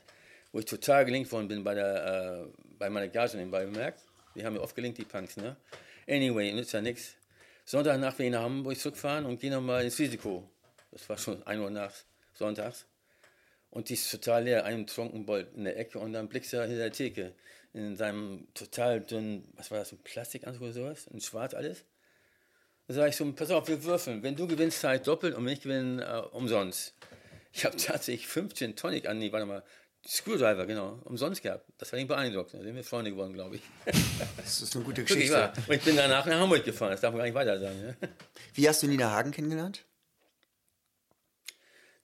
[0.52, 4.02] wo ich total gelingt worden bin bei, der, äh, bei meiner Gage nebenbei bemerkt.
[4.36, 5.56] Die haben mir oft gelingt, die Punks, ne?
[6.08, 7.16] Anyway, nützt ja nichts.
[7.66, 10.50] Sonntagnacht wir nach Hamburg zurückfahren und gehen nochmal ins Risiko.
[10.92, 12.86] Das war schon 1 Uhr nachts, sonntags.
[13.70, 16.78] Und die ist total leer, ein Trunkenbold in der Ecke und dann blickst du hinter
[16.78, 17.34] der Theke
[17.74, 21.84] in seinem total dünnen, was war das, ein Plastikanzug oder sowas, in schwarz alles.
[22.88, 24.24] Da sage ich so, pass auf, wir würfeln.
[24.24, 26.93] Wenn du gewinnst, halt doppelt und wenn ich gewinne, äh, umsonst.
[27.52, 29.63] Ich habe tatsächlich 15 Tonic an, nee, warte mal,
[30.06, 31.65] Screwdriver, genau, umsonst gehabt.
[31.78, 32.54] Das hat ihn beeindruckt.
[32.54, 33.62] Da sind wir Freunde geworden, glaube ich.
[34.38, 35.54] Das ist eine gute Geschichte.
[35.67, 37.80] Und ich bin danach nach Hamburg gefahren, das darf man gar nicht weiter sagen.
[37.82, 38.08] Ja?
[38.54, 39.86] Wie hast du Nina Hagen kennengelernt?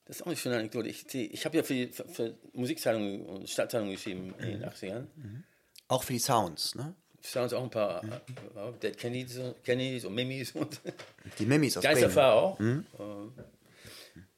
[0.06, 0.88] Das ist auch eine schöne Anekdote.
[0.88, 5.08] Ich, ich habe ja für, für, für Musikzeitungen und Stadtzeitungen geschrieben in den 80ern.
[5.16, 5.44] Mhm.
[5.88, 6.96] Auch für die Sounds, ne?
[7.22, 8.80] Sounds auch ein paar mhm.
[8.82, 10.52] Dead Kennedys, Kennedys und Mimis.
[10.54, 10.80] Und
[11.40, 12.60] die Mimis aus Geisterfahrer auch.
[12.60, 12.86] Mhm.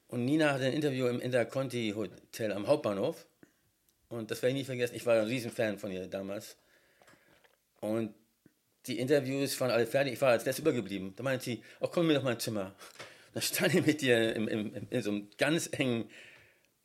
[0.08, 3.26] Und Nina hatte ein Interview im Interconti Hotel am Hauptbahnhof.
[4.10, 4.96] Und das werde ich nie vergessen.
[4.96, 6.58] Ich war ein Riesenfan von ihr damals.
[7.80, 8.14] Und
[8.88, 10.14] die Interviews waren alle fertig.
[10.14, 11.16] Ich war als letztes übergeblieben.
[11.16, 12.76] Da meinte sie, oh, komm mir doch mal ins Zimmer.
[13.34, 16.10] Da stand ich mit dir im, im, in so einem ganz engen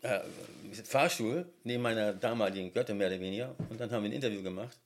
[0.02, 0.20] äh,
[0.84, 3.56] Fahrstuhl neben meiner damaligen Göttin mehr oder weniger.
[3.68, 4.78] Und dann haben wir ein Interview gemacht.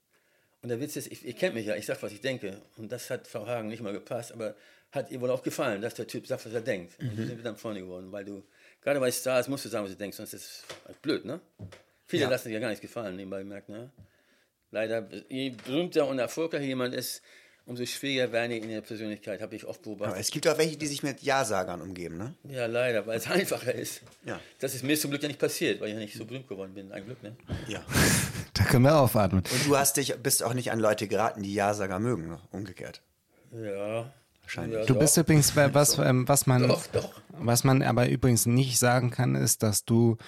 [0.63, 2.61] Und der Witz ist, ich, ihr kennt mich ja, ich sag, was ich denke.
[2.77, 4.55] Und das hat Frau Hagen nicht mal gepasst, aber
[4.93, 6.99] hat ihr wohl auch gefallen, dass der Typ sagt, was er denkt.
[6.99, 7.27] Und mhm.
[7.27, 8.43] sind wir dann Freunde geworden, weil du,
[8.83, 11.41] gerade bei Stars musst du sagen, was du denkst, sonst ist es blöd, ne?
[12.07, 12.29] Viele ja.
[12.29, 13.91] lassen sich ja gar nichts gefallen, nebenbei gemerkt, ne?
[14.73, 17.23] Leider, je berühmter und erfolgreicher jemand ist,
[17.67, 20.13] umso schwieriger werden die in der Persönlichkeit, habe ich oft beobachtet.
[20.13, 22.35] Aber es gibt auch welche, die sich mit Ja-Sagern umgeben, ne?
[22.49, 24.03] Ja, leider, weil es einfacher ist.
[24.25, 24.41] Ja.
[24.59, 26.75] Das ist mir zum Glück ja nicht passiert, weil ich ja nicht so berühmt geworden
[26.75, 26.91] bin.
[26.93, 27.37] Ein Glück, ne?
[27.69, 27.83] Ja.
[28.55, 29.43] Da können wir aufatmen.
[29.51, 32.41] Und du hast dich, bist auch nicht an Leute geraten, die Ja-Sager mögen, ne?
[32.51, 33.01] umgekehrt.
[33.53, 34.13] Ja.
[34.43, 34.79] Wahrscheinlich.
[34.81, 35.01] Ja, Du doch.
[35.01, 37.23] bist übrigens, äh, was, ähm, was man, Doch, doch.
[37.31, 40.19] was man aber übrigens nicht sagen kann, ist, dass du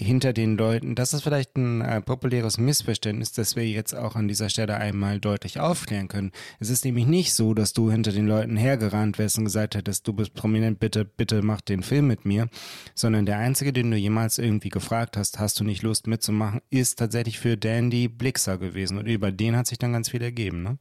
[0.00, 4.28] hinter den Leuten, das ist vielleicht ein äh, populäres Missverständnis, das wir jetzt auch an
[4.28, 6.30] dieser Stelle einmal deutlich aufklären können.
[6.60, 10.06] Es ist nämlich nicht so, dass du hinter den Leuten hergerannt wärst und gesagt hättest,
[10.06, 12.48] du bist prominent, bitte, bitte mach den Film mit mir,
[12.94, 17.00] sondern der einzige, den du jemals irgendwie gefragt hast, hast du nicht Lust mitzumachen, ist
[17.00, 20.78] tatsächlich für Dandy Blixer gewesen und über den hat sich dann ganz viel ergeben, ne?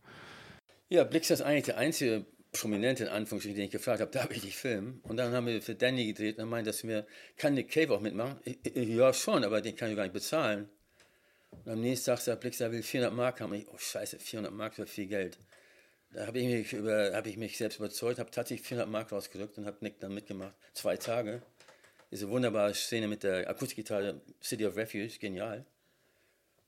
[0.90, 2.26] Ja, Blix ist eigentlich der einzige
[2.62, 5.00] Prominente, in Anführungsstrichen, den ich gefragt habe, darf ich dich filmen?
[5.04, 7.94] Und dann haben wir für Danny gedreht und er meinte, dass mir, kann Nick Cave
[7.94, 8.40] auch mitmachen?
[8.44, 10.70] Ich, ich, ja, schon, aber den kann ich gar nicht bezahlen.
[11.52, 13.52] Und am nächsten Tag sagt Blix, er will 400 Mark haben.
[13.52, 15.38] Und ich, oh scheiße, 400 Mark wäre viel Geld.
[16.12, 19.58] Da habe ich, mich über- hab ich mich selbst überzeugt, habe tatsächlich 400 Mark rausgedrückt
[19.58, 20.54] und habe Nick dann mitgemacht.
[20.74, 21.42] Zwei Tage.
[22.12, 25.66] Diese wunderbare Szene mit der Akustikgitarre City of Refuge, genial.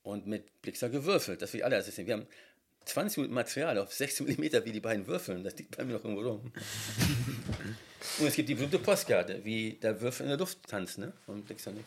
[0.03, 2.07] Und mit Blixer gewürfelt, das will ich alle sehen.
[2.07, 2.27] Wir haben
[2.89, 5.43] 20 Minuten Material auf 16 mm, wie die beiden würfeln.
[5.43, 6.51] Das liegt bei mir noch irgendwo rum.
[8.19, 11.13] Und es gibt die berühmte Postkarte, wie der Würfel in der Luft tanzt, ne?
[11.25, 11.85] Von Blixer Nick.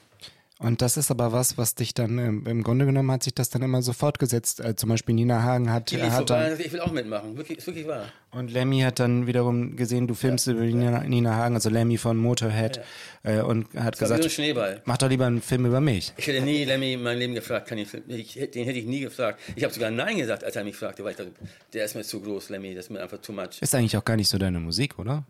[0.63, 3.63] Und das ist aber was, was dich dann im Grunde genommen hat sich das dann
[3.63, 4.61] immer so fortgesetzt.
[4.61, 7.37] Äh, zum Beispiel Nina Hagen hat, Die hat und dann, ich will auch mitmachen.
[7.37, 8.05] Wirklich, ist wirklich wahr.
[8.31, 12.17] und Lemmy hat dann wiederum gesehen, du filmst über Nina, Nina Hagen, also Lemmy von
[12.17, 12.81] Motorhead,
[13.25, 14.83] äh, und hat Das so gesagt, Schneeball.
[14.85, 16.13] mach doch lieber einen Film über mich.
[16.17, 18.09] Ich hätte nie Lemmy in meinem Leben gefragt, kann ich filmen?
[18.11, 19.41] Ich, den hätte ich nie gefragt.
[19.57, 21.33] Ich habe sogar Nein gesagt, als er mich fragte, weil ich dachte,
[21.73, 23.61] der ist mir zu groß, Lemmy, das ist mir einfach too much.
[23.61, 25.25] Ist eigentlich auch gar nicht so deine Musik, oder?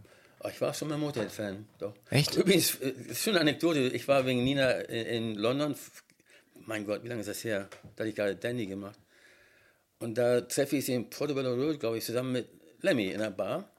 [0.45, 1.95] Oh, ich war schon mal Motorhead-Fan, doch.
[2.11, 2.35] Echt?
[2.35, 2.95] Übrigens, äh,
[3.31, 3.81] eine Anekdote.
[3.89, 5.77] Ich war wegen Nina in, in London.
[6.67, 7.69] Mein Gott, wie lange ist das her?
[7.95, 8.99] Da hatte ich gerade Dandy gemacht.
[10.01, 12.49] Und da treffe ich sie in Portobello Road, glaube ich, zusammen mit
[12.81, 13.71] Lemmy in einer Bar.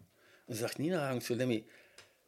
[0.47, 1.65] Und sagt Nina Hagen zu Lemmy,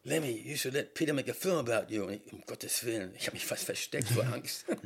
[0.02, 2.04] Lemmy, you should let Peter make a film about you.
[2.04, 4.66] Und ich, um Gottes Willen, ich habe mich fast versteckt vor Angst.
[4.68, 4.82] und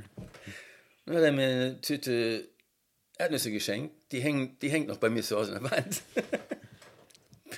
[1.06, 2.48] dann hat er mir eine Tüte
[3.18, 3.94] Erdnüsse geschenkt.
[4.12, 6.02] Die, hängen, die hängt noch bei mir zu Hause an der Wand.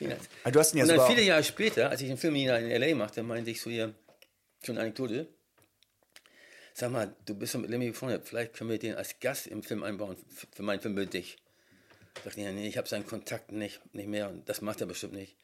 [0.02, 0.28] Peanuts.
[0.42, 2.48] Aber du hast ihn ja Und dann viele Jahre später, als ich den Film in
[2.48, 2.94] L.A.
[2.94, 3.94] machte, meinte ich zu ihr,
[4.64, 5.28] schon eine Anekdote,
[6.74, 9.82] sag mal, du bist mit Lemmy befreundet, vielleicht können wir den als Gast im Film
[9.82, 10.16] einbauen,
[10.54, 11.36] für meinen Film mit dich.
[12.36, 15.36] Ja, nee, ich habe seinen Kontakt nicht, nicht mehr und das macht er bestimmt nicht.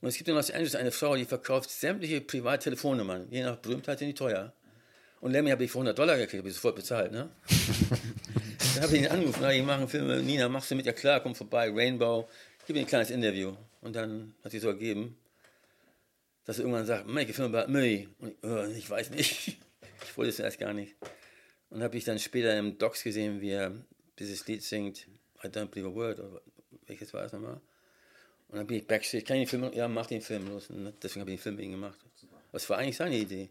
[0.00, 3.98] Und es gibt in Los Angeles eine Frau, die verkauft sämtliche Privattelefonnummern, je nach Berühmtheit
[3.98, 4.52] sind die teuer.
[5.20, 7.30] Und Lemmy habe ich für 100 Dollar gekriegt, habe ich sofort bezahlt, ne?
[8.74, 10.86] Dann habe ich ihn angerufen, ich mache einen Film, mit Nina, machst du mit?
[10.86, 12.28] Ja klar, komm vorbei, Rainbow,
[12.66, 13.54] gib mir ein kleines Interview.
[13.80, 15.16] Und dann hat sie so ergeben,
[16.44, 18.08] dass er irgendwann sagt, make a film about me.
[18.18, 19.58] Und ich, oh, ich weiß nicht,
[20.04, 20.96] ich wollte es erst gar nicht.
[21.70, 23.72] Und habe ich dann später im Docs gesehen, wie er
[24.18, 25.06] dieses Lied singt,
[25.42, 26.42] I don't believe a word, oder
[26.86, 27.60] welches war es nochmal?
[28.48, 30.68] Und dann bin ich backstage, kann ich den Film, ja, mach den Film los.
[30.68, 31.98] Und deswegen habe ich den Film ihm gemacht.
[32.52, 33.48] Das war eigentlich seine Idee.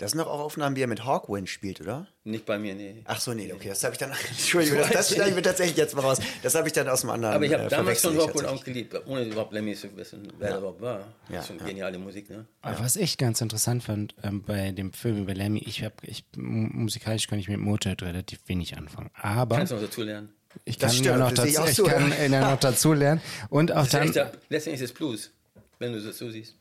[0.00, 2.06] Das sind doch auch Aufnahmen, wie er mit Hawkwind spielt, oder?
[2.24, 3.02] Nicht bei mir, nee.
[3.04, 4.10] Ach so, nee, okay, das habe ich dann.
[4.30, 6.18] Entschuldigung, das, das schneide ich mir tatsächlich jetzt mal raus.
[6.42, 7.34] Das habe ich dann aus dem anderen.
[7.34, 10.50] Aber ich habe äh, damals schon Rockwood auch geliebt, ohne überhaupt Lemmy zu wissen, wer
[10.50, 10.98] er überhaupt war.
[11.00, 11.64] Ja, Das ist schon ja.
[11.66, 12.46] geniale Musik, ne?
[12.62, 16.24] Aber was ich ganz interessant fand ähm, bei dem Film über Lemmy, ich habe, ich,
[16.36, 19.10] mu- musikalisch kann ich mit Motorhead relativ wenig anfangen.
[19.14, 20.30] Aber Kannst du noch dazu lernen.
[20.64, 22.16] ich Das kann ja stimmt, noch dazu, auch ich so, kann ja.
[22.16, 23.20] äh, ja noch dazu lernen.
[23.50, 25.30] Und auch Das ist dann, letztendlich ist es Blues,
[25.78, 26.54] wenn du das so siehst.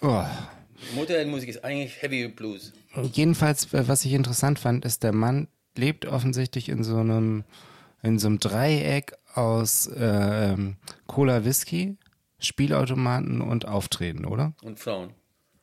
[0.00, 0.24] oh,
[0.94, 2.72] Motorhead-Musik ist eigentlich Heavy Blues.
[3.12, 7.44] jedenfalls, äh, was ich interessant fand, ist, der Mann lebt offensichtlich in so einem,
[8.02, 11.96] in so einem Dreieck aus äh, ähm, Cola Whisky,
[12.38, 14.52] Spielautomaten und Auftreten, oder?
[14.62, 15.10] Und Frauen.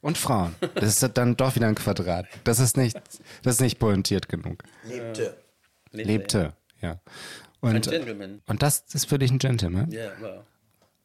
[0.02, 0.56] Und Frauen.
[0.76, 2.26] Das ist dann doch wieder ein Quadrat.
[2.46, 2.96] Das ist nicht,
[3.44, 4.64] das ist nicht pointiert genug.
[4.88, 5.36] Lebte.
[5.92, 7.00] Lebte, ja.
[7.62, 8.42] Ein Und, Gentleman.
[8.48, 9.92] und das ist für dich ein Gentleman?
[9.92, 10.46] Ja, war.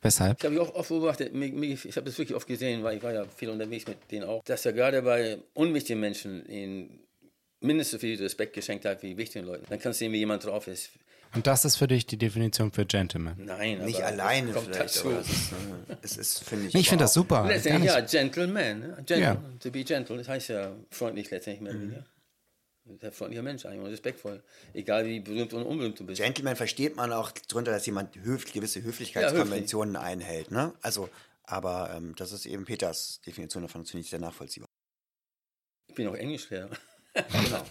[0.05, 0.39] Weshalb?
[0.39, 3.25] Ich habe auch oft beobachtet, ich habe das wirklich oft gesehen, weil ich war ja
[3.25, 7.01] viel unterwegs mit denen auch, dass er gerade bei unwichtigen Menschen ihnen
[7.61, 9.65] mindestens so viel Respekt geschenkt hat wie wichtigen Leuten.
[9.69, 10.91] Dann kannst du sehen, wie jemand drauf ist.
[11.35, 13.35] Und das ist für dich die Definition für Gentleman.
[13.39, 15.09] Nein, Nicht alleine kommt vielleicht, dazu.
[15.09, 15.25] aber
[16.03, 16.75] es ist, finde ich.
[16.75, 17.45] Ich finde das super.
[17.49, 18.79] Letztendlich, ja, Gentleman.
[18.81, 18.97] ne?
[19.07, 19.43] Gentle, Ja.
[19.61, 21.97] To be gentle, das heißt ja freundlich letztendlich mehr Mhm.
[22.87, 24.43] Ein freundlicher Mensch eigentlich und respektvoll.
[24.75, 26.21] Egal wie berühmt und unberühmt du bist.
[26.21, 30.51] Gentleman versteht man auch darunter, dass jemand höf gewisse Höflichkeitskonventionen einhält.
[30.51, 30.75] Ne?
[30.83, 31.09] Also,
[31.45, 34.69] aber ähm, das ist eben Peters Definition davon, ich sehr nachvollziehbar.
[35.89, 36.71] Ich bin auch Englischlehrer.
[37.15, 37.63] Genau.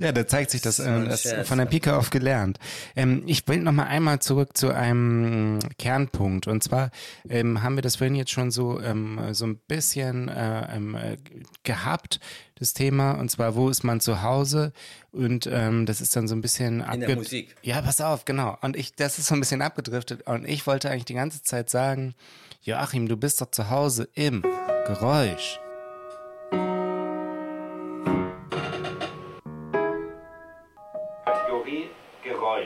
[0.00, 2.58] Ja, da zeigt sich das, äh, das Scherz, von der Pike auf gelernt.
[2.96, 6.46] Ähm, ich will noch mal einmal zurück zu einem Kernpunkt.
[6.46, 6.90] Und zwar
[7.28, 11.18] ähm, haben wir das vorhin jetzt schon so, ähm, so ein bisschen äh, ähm, äh,
[11.64, 12.18] gehabt,
[12.54, 13.12] das Thema.
[13.12, 14.72] Und zwar, wo ist man zu Hause?
[15.12, 17.54] Und ähm, das ist dann so ein bisschen In der Musik.
[17.62, 18.56] Ja, pass auf, genau.
[18.62, 20.22] Und ich, das ist so ein bisschen abgedriftet.
[20.26, 22.14] Und ich wollte eigentlich die ganze Zeit sagen,
[22.62, 24.42] Joachim, du bist doch zu Hause im
[24.86, 25.60] Geräusch.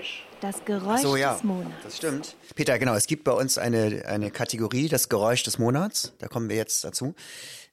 [0.05, 0.23] Geräusch.
[0.41, 1.73] Das Geräusch So, ja, des Monats.
[1.83, 2.37] das stimmt.
[2.55, 6.13] Peter, genau, es gibt bei uns eine, eine Kategorie, das Geräusch des Monats.
[6.19, 7.15] Da kommen wir jetzt dazu.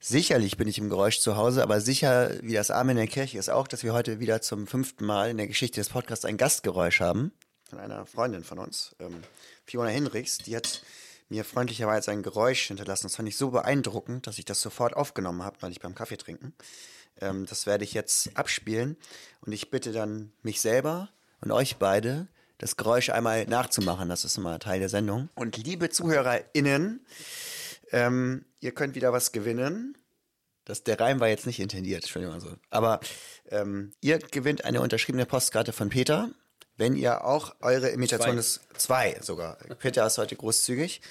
[0.00, 3.38] Sicherlich bin ich im Geräusch zu Hause, aber sicher, wie das Amen in der Kirche
[3.38, 6.38] ist auch, dass wir heute wieder zum fünften Mal in der Geschichte des Podcasts ein
[6.38, 7.32] Gastgeräusch haben.
[7.68, 9.20] Von einer Freundin von uns, ähm,
[9.66, 10.38] Fiona Hinrichs.
[10.38, 10.82] Die hat
[11.28, 13.04] mir freundlicherweise ein Geräusch hinterlassen.
[13.06, 16.16] Das fand ich so beeindruckend, dass ich das sofort aufgenommen habe, weil ich beim Kaffee
[16.16, 16.54] trinken.
[17.20, 18.96] Ähm, das werde ich jetzt abspielen.
[19.42, 21.10] Und ich bitte dann mich selber
[21.42, 22.28] und euch beide,
[22.58, 24.08] das Geräusch einmal nachzumachen.
[24.08, 25.28] Das ist immer Teil der Sendung.
[25.34, 27.04] Und liebe ZuhörerInnen,
[27.90, 29.98] ähm, ihr könnt wieder was gewinnen.
[30.64, 32.34] Das, der Reim war jetzt nicht intendiert, Entschuldigung.
[32.34, 32.54] Also.
[32.70, 33.00] Aber
[33.50, 36.30] ähm, ihr gewinnt eine unterschriebene Postkarte von Peter,
[36.76, 38.36] wenn ihr auch eure Imitation Zwei.
[38.36, 39.56] des zwei sogar.
[39.80, 41.02] Peter ist heute großzügig.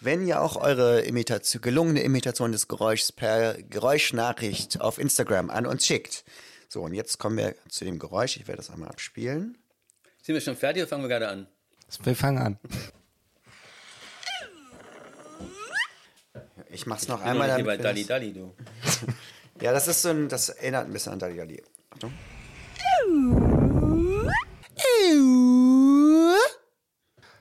[0.00, 5.84] Wenn ihr auch eure Imitation, gelungene Imitation des Geräuschs per Geräuschnachricht auf Instagram an uns
[5.84, 6.24] schickt.
[6.68, 8.36] So, und jetzt kommen wir zu dem Geräusch.
[8.36, 9.58] Ich werde das einmal abspielen.
[10.30, 11.48] Sind wir schon fertig oder fangen wir gerade an?
[12.04, 12.58] Wir fangen an.
[16.68, 17.48] Ich mach's noch Ich bin einmal.
[17.48, 18.54] noch nicht damit hier bei Dali Dali, du.
[19.60, 21.64] Ja, das ist so ein, das erinnert ein bisschen an Dali Dali.
[21.90, 22.12] Achtung.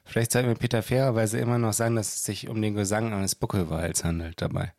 [0.06, 3.36] Vielleicht sollten wir Peter fairerweise immer noch sagen, dass es sich um den Gesang eines
[3.36, 4.74] Buckelwals handelt dabei.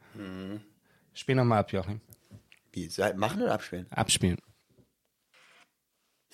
[1.15, 2.01] Spiel nochmal ab, Joachim.
[2.73, 3.87] Wie, soll- machen oder abspielen?
[3.93, 4.39] Abspielen.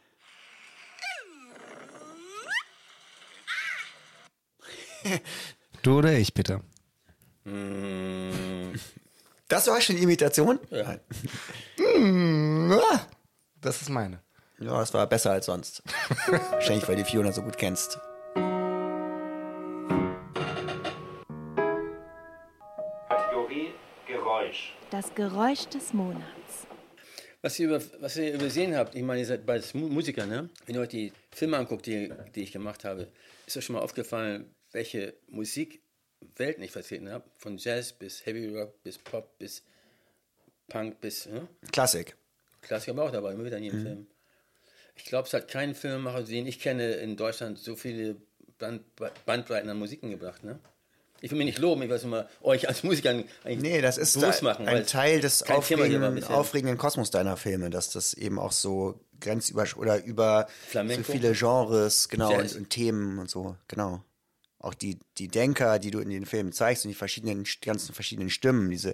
[5.83, 6.61] du oder ich, Peter?
[9.47, 10.59] Das war schon die Imitation?
[10.69, 10.97] Ja.
[13.61, 14.21] Das ist meine.
[14.59, 15.81] Ja, das war besser als sonst.
[16.51, 17.99] Wahrscheinlich, weil du Fiona so gut kennst.
[23.09, 23.73] Kategorie
[24.07, 24.73] Geräusch.
[24.89, 26.67] Das Geräusch des Monats.
[27.41, 30.49] Was ihr, über, was ihr übersehen habt, ich meine, ihr seid beides Mu- Musiker, ne?
[30.65, 33.07] Wenn ihr euch die Filme anguckt, die, die ich gemacht habe,
[33.47, 37.25] ist euch schon mal aufgefallen, welche Musikwelten ich vertreten habe?
[37.37, 39.63] Von Jazz bis Heavy Rock, bis Pop, bis
[40.67, 41.47] Punk, bis ne?
[41.71, 42.15] Klassik.
[42.61, 44.07] Klassiker war auch dabei, immer wieder in jedem Film.
[44.95, 48.17] Ich glaube, es hat keinen Filmemacher, den ich kenne, in Deutschland so viele
[48.57, 48.83] Band,
[49.25, 50.59] Bandbreiten an Musiken gebracht, ne?
[51.23, 54.19] Ich will mich nicht loben, ich weiß immer, euch als Musiker eigentlich Nee, das ist
[54.21, 54.67] da machen.
[54.67, 60.03] ein Teil des aufregenden, aufregenden Kosmos deiner Filme, dass das eben auch so grenzüber oder
[60.03, 61.03] über Flamenco.
[61.03, 64.03] so viele Genres, genau, und, und Themen und so, genau.
[64.61, 68.29] Auch die, die Denker, die du in den Filmen zeigst und die verschiedenen, ganzen verschiedenen
[68.29, 68.93] Stimmen, diese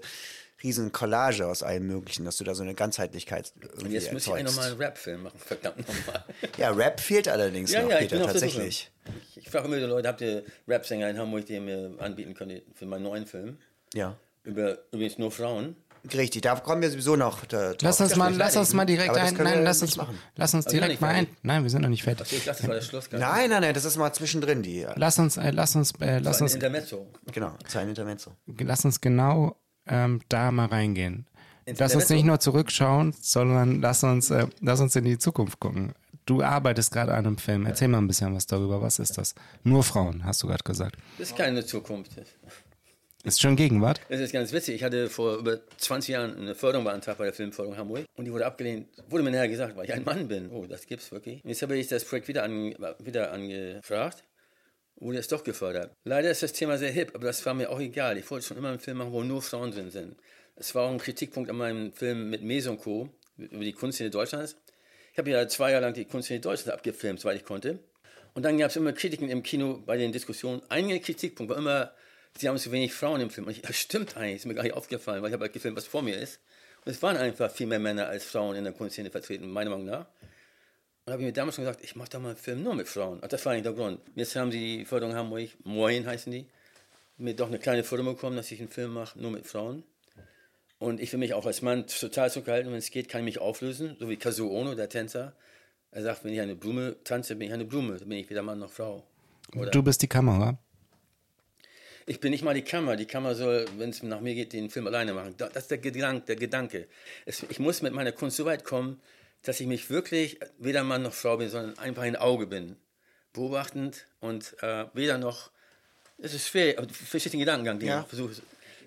[0.64, 4.28] riesen Collage aus allem Möglichen, dass du da so eine Ganzheitlichkeit irgendwie Und jetzt muss
[4.28, 6.24] ich nochmal einen Rap-Film machen, verdammt nochmal.
[6.58, 8.92] Ja, Rap fehlt allerdings Ja, noch, ja, ich Peter, tatsächlich.
[9.36, 12.34] Ich, ich frage immer die Leute, habt ihr Rap-Sänger in Hamburg, die ihr mir anbieten
[12.34, 13.58] könnt für meinen neuen Film?
[13.94, 14.18] Ja.
[14.44, 15.76] Über übrigens nur Frauen.
[16.14, 17.46] Richtig, da kommen wir sowieso noch.
[17.46, 19.34] Da, Lass uns mal, lass uns mal direkt das ein.
[19.36, 20.18] Nein, wir lass uns, machen.
[20.36, 21.28] lass uns direkt mal ein.
[21.44, 22.32] Nein, wir sind noch nicht fertig.
[22.32, 23.10] Ich dachte, das war der Schluss.
[23.12, 24.86] Nein, nein, nein, das ist mal zwischendrin, die.
[24.96, 27.08] Lass uns, äh, lass uns, äh, lass Ein uns, Intermezzo.
[27.34, 28.32] Genau, sein Intermezzo.
[28.60, 29.56] lass uns genau
[29.88, 31.26] ähm, da mal reingehen.
[31.66, 35.60] Ins Lass uns nicht nur zurückschauen, sondern lass uns, äh, lass uns in die Zukunft
[35.60, 35.94] gucken.
[36.26, 37.66] Du arbeitest gerade an einem Film.
[37.66, 38.82] Erzähl mal ein bisschen was darüber.
[38.82, 39.34] Was ist das?
[39.64, 40.98] Nur Frauen, hast du gerade gesagt.
[41.18, 42.12] Das ist keine Zukunft.
[43.28, 44.00] Ist schon Gegenwart?
[44.08, 44.76] Das ist ganz witzig.
[44.76, 48.32] Ich hatte vor über 20 Jahren eine Förderung beantragt bei der Filmförderung Hamburg und die
[48.32, 48.88] wurde abgelehnt.
[49.10, 50.50] Wurde mir nachher gesagt, weil ich ein Mann bin.
[50.50, 51.44] Oh, das gibt's wirklich.
[51.44, 54.24] Und jetzt habe ich das Projekt wieder, an, wieder angefragt.
[54.96, 55.92] Wurde es doch gefördert.
[56.06, 58.18] Leider ist das Thema sehr hip, aber das war mir auch egal.
[58.18, 60.16] Ich wollte schon immer einen Film machen, wo nur Frauen drin sind.
[60.56, 63.10] Es war auch ein Kritikpunkt an meinem Film mit Mes und Co.
[63.36, 64.56] über die Kunstszene Deutschlands.
[65.12, 67.80] Ich habe ja zwei Jahre lang die Kunstszene Deutschlands abgefilmt, soweit ich konnte.
[68.36, 70.62] Und dann gab es immer Kritiken im Kino bei den Diskussionen.
[70.70, 71.92] Ein Kritikpunkt war immer,
[72.38, 73.48] sie haben zu wenig Frauen im Film.
[73.48, 75.78] Und ich, das stimmt eigentlich, ist mir gar nicht aufgefallen, weil ich habe halt gefilmt,
[75.78, 76.40] was vor mir ist.
[76.86, 79.86] Und es waren einfach viel mehr Männer als Frauen in der Kunstszene vertreten, meiner Meinung
[79.86, 80.06] nach.
[81.06, 82.88] Und habe ich mir damals schon gesagt, ich mache da mal einen Film nur mit
[82.88, 83.20] Frauen.
[83.20, 84.02] Und das war eigentlich der Grund.
[84.16, 86.46] Jetzt haben sie die Förderung Hamburg, Moin heißen die,
[87.18, 89.84] mir doch eine kleine Förderung bekommen, dass ich einen Film mache, nur mit Frauen.
[90.80, 92.72] Und ich will mich auch als Mann total zurückhalten.
[92.72, 95.34] Wenn es geht, kann ich mich auflösen, so wie Kazuo Ono, der Tänzer.
[95.92, 98.44] Er sagt, wenn ich eine Blume tanze, bin ich eine Blume, dann bin ich weder
[98.44, 99.04] Mann noch Frau.
[99.56, 100.60] Oder Du bist die Kamera.
[102.08, 102.96] Ich bin nicht mal die Kamera.
[102.96, 105.36] Die Kamera soll, wenn es nach mir geht, den Film alleine machen.
[105.38, 106.26] Da- Das ist der Gedanke.
[106.26, 106.88] Der Gedanke.
[107.26, 109.00] Es, ich muss mit meiner Kunst so weit kommen,
[109.44, 112.76] dass ich mich wirklich weder Mann noch Frau bin, sondern einfach ein Auge bin.
[113.34, 115.52] Beobachtend und äh, weder noch,
[116.18, 118.02] es ist schwer, aber du verstehst den Gedankengang, den Ja.
[118.02, 118.34] ich versuche,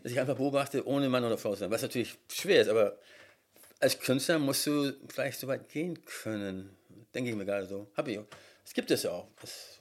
[0.03, 2.99] dass ich einfach beobachte, ohne Mann oder Frau zu sein, was natürlich schwer ist, aber
[3.79, 6.71] als Künstler musst du vielleicht so weit gehen können,
[7.14, 7.87] denke ich mir gerade so.
[7.97, 8.18] Hab ich.
[8.64, 9.29] Es gibt es auch.
[9.41, 9.79] Das,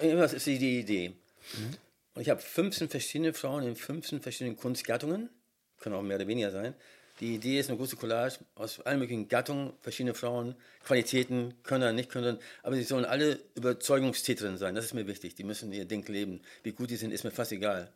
[0.00, 1.12] irgendwas ist die Idee.
[2.14, 5.30] Und ich habe 15 verschiedene Frauen in 15 verschiedenen Kunstgattungen,
[5.80, 6.74] können auch mehr oder weniger sein.
[7.20, 10.54] Die Idee ist eine große Collage aus allen möglichen Gattungen, verschiedene Frauen,
[10.84, 14.74] Qualitäten, Können, nicht Können, aber sie sollen alle Überzeugungstäterinnen sein.
[14.74, 15.34] Das ist mir wichtig.
[15.34, 16.40] Die müssen ihr Ding leben.
[16.62, 17.92] Wie gut die sind, ist mir fast egal.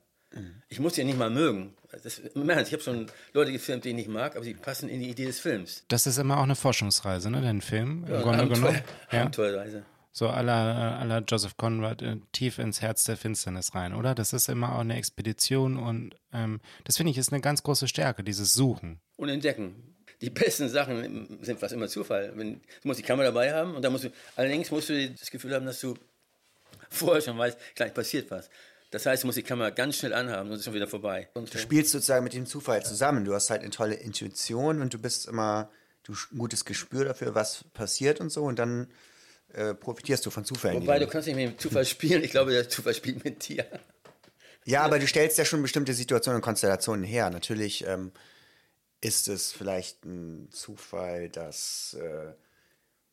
[0.68, 1.74] Ich muss sie nicht mal mögen.
[2.02, 5.08] Das, ich habe schon Leute gefilmt, die ich nicht mag, aber sie passen in die
[5.08, 5.84] Idee des Films.
[5.88, 7.40] Das ist immer auch eine Forschungsreise, ne?
[7.40, 8.82] Dein Film, im Grunde Abenteuer- genommen.
[9.12, 9.20] Ja.
[9.22, 9.84] Abenteuerreise.
[10.18, 14.14] So aller aller Joseph Conrad äh, tief ins Herz der Finsternis rein, oder?
[14.14, 17.86] Das ist immer auch eine Expedition und ähm, das finde ich ist eine ganz große
[17.86, 18.98] Stärke, dieses Suchen.
[19.16, 19.94] und entdecken.
[20.22, 22.32] Die besten Sachen sind fast immer Zufall.
[22.34, 25.30] Wenn, du musst die Kamera dabei haben und dann musst du, allerdings musst du das
[25.30, 25.92] Gefühl haben, dass du
[26.88, 28.48] vorher schon weißt, gleich passiert was.
[28.92, 31.28] Das heißt, du musst die Kamera ganz schnell anhaben und es ist schon wieder vorbei.
[31.34, 33.26] Und Du spielst sozusagen mit dem Zufall zusammen.
[33.26, 35.68] Du hast halt eine tolle Intuition und du bist immer,
[36.04, 38.88] du ein gutes Gespür dafür, was passiert und so und dann
[39.52, 40.82] äh, profitierst du von Zufällen.
[40.82, 42.22] Wobei, du kannst nicht mit dem Zufall spielen.
[42.24, 43.64] Ich glaube, der Zufall spielt mit dir.
[44.64, 47.30] Ja, aber du stellst ja schon bestimmte Situationen und Konstellationen her.
[47.30, 48.10] Natürlich ähm,
[49.00, 52.32] ist es vielleicht ein Zufall, dass, äh,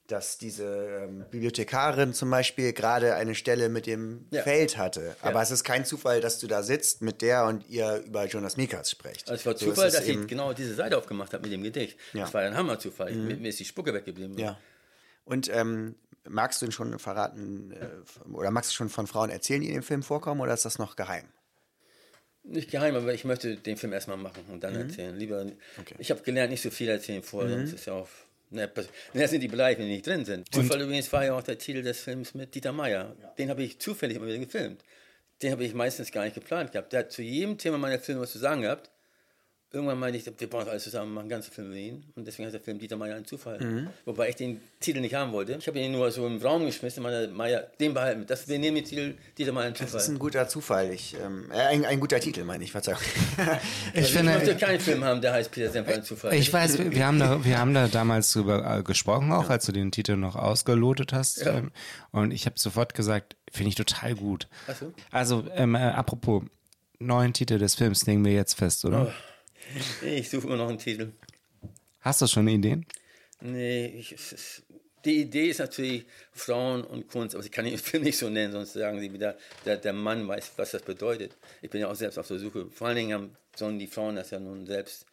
[0.08, 4.42] dass diese ähm, Bibliothekarin zum Beispiel gerade eine Stelle mit dem Ja.
[4.42, 5.16] Feld hatte.
[5.22, 8.58] Aber es ist kein Zufall, dass du da sitzt mit der und ihr über Jonas
[8.58, 9.30] Mikas sprecht.
[9.30, 11.62] Also es war So Zufall, es dass ich genau diese Seite aufgemacht habe mit dem
[11.62, 12.00] Gedicht.
[12.14, 12.22] Ja.
[12.22, 13.12] Das war ein Hammerzufall.
[13.12, 14.38] Ich, mir, mir ist die Spucke weggeblieben.
[14.40, 14.58] Ja.
[15.26, 15.96] Und ähm,
[16.28, 19.76] magst du denn schon verraten, äh, oder magst du schon von Frauen erzählen, die in
[19.76, 21.26] dem Film vorkommen, oder ist das noch geheim?
[22.46, 24.60] Nicht geheim, aber ich möchte den Film erstmal machen und Mhm.
[24.60, 25.16] dann erzählen.
[25.18, 25.46] Lieber,
[25.98, 28.10] Ich habe gelernt, nicht so viel erzählen vorher, sonst ist ja auch.
[28.50, 28.70] Ne,
[29.14, 30.54] ne, sind die beleidigt, wenn die nicht drin sind.
[30.54, 33.16] Zufall übrigens war ja auch der Titel des Films mit Dieter Meier.
[33.40, 34.84] Den habe ich zufällig immer wieder gefilmt.
[35.42, 36.94] Den habe ich meistens gar nicht geplant gehabt.
[36.94, 38.92] Der hat zu jedem Thema meiner Filme was zu sagen gehabt.
[39.76, 42.04] Irgendwann meinte ich, wir das alles zusammen, machen einen ganzen Film über ihn.
[42.16, 43.60] Und deswegen heißt der Film Dieter Meier ein Zufall.
[43.60, 43.88] Mhm.
[44.06, 45.54] Wobei ich den Titel nicht haben wollte.
[45.54, 48.24] Ich habe ihn nur so im Raum geschmissen, meinte, Meier, den behalten.
[48.28, 49.94] Das, wir nehmen den Titel Dieter Meier ein Zufall.
[49.94, 50.94] Das ist ein guter Zufall.
[50.94, 53.00] Ich, ähm, äh, ein, ein guter Titel, meine ich, Verzeihung.
[53.96, 56.36] Ich Also ich möchte keinen Film haben, der heißt Peter Semper ein Zufall.
[56.36, 59.72] ich weiß, wir haben da, wir haben da damals drüber äh, gesprochen, auch als du
[59.72, 61.48] den Titel noch ausgelotet hast.
[61.48, 61.72] Ähm,
[62.12, 64.48] und ich habe sofort gesagt, finde ich total gut.
[64.68, 64.94] Ach so.
[65.10, 66.44] Also, ähm, äh, apropos,
[67.00, 69.12] neuen Titel des Films legen wir jetzt fest, oder?
[70.02, 71.12] Ich suche immer noch einen Titel.
[72.02, 72.86] Hast du schon Ideen?
[73.42, 74.64] Nee, ich, es
[75.06, 78.54] die Idee ist natürlich Frauen und Kunst, aber ich kann den Film nicht so nennen,
[78.54, 81.36] sonst sagen sie wieder, der, der Mann weiß, was das bedeutet.
[81.62, 82.68] Ich bin ja auch selbst auf der Suche.
[82.72, 85.06] Vor allen Dingen haben, sollen die Frauen das ja nun selbst.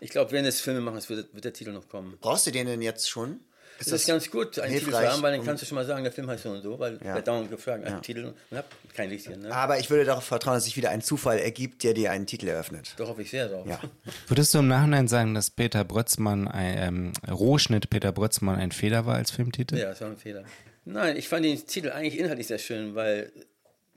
[0.00, 2.18] Ich glaube, während des Filme machen, wird, wird der Titel noch kommen.
[2.20, 3.40] Brauchst du den denn jetzt schon?
[3.78, 6.02] Das ist ganz gut, einen Titel zu haben, weil dann kannst du schon mal sagen,
[6.02, 7.14] der Film heißt so und so, weil Ja.
[7.14, 8.00] der dauernd gefragt, einen Ja.
[8.00, 9.42] Titel und hab kein richtigen.
[9.42, 9.52] Ne?
[9.54, 12.48] Aber ich würde darauf vertrauen, dass sich wieder ein Zufall ergibt, der dir einen Titel
[12.48, 12.94] eröffnet.
[12.96, 13.66] Da hoffe ich sehr drauf.
[13.66, 13.80] Ja.
[14.26, 19.06] Würdest du im Nachhinein sagen, dass Peter Brötzmann, ein, ähm, Rohschnitt Peter Brötzmann ein Fehler
[19.06, 19.76] war als Filmtitel?
[19.78, 20.44] Ja, das war ein Fehler.
[20.84, 23.30] Nein, ich fand den Titel eigentlich inhaltlich sehr schön, weil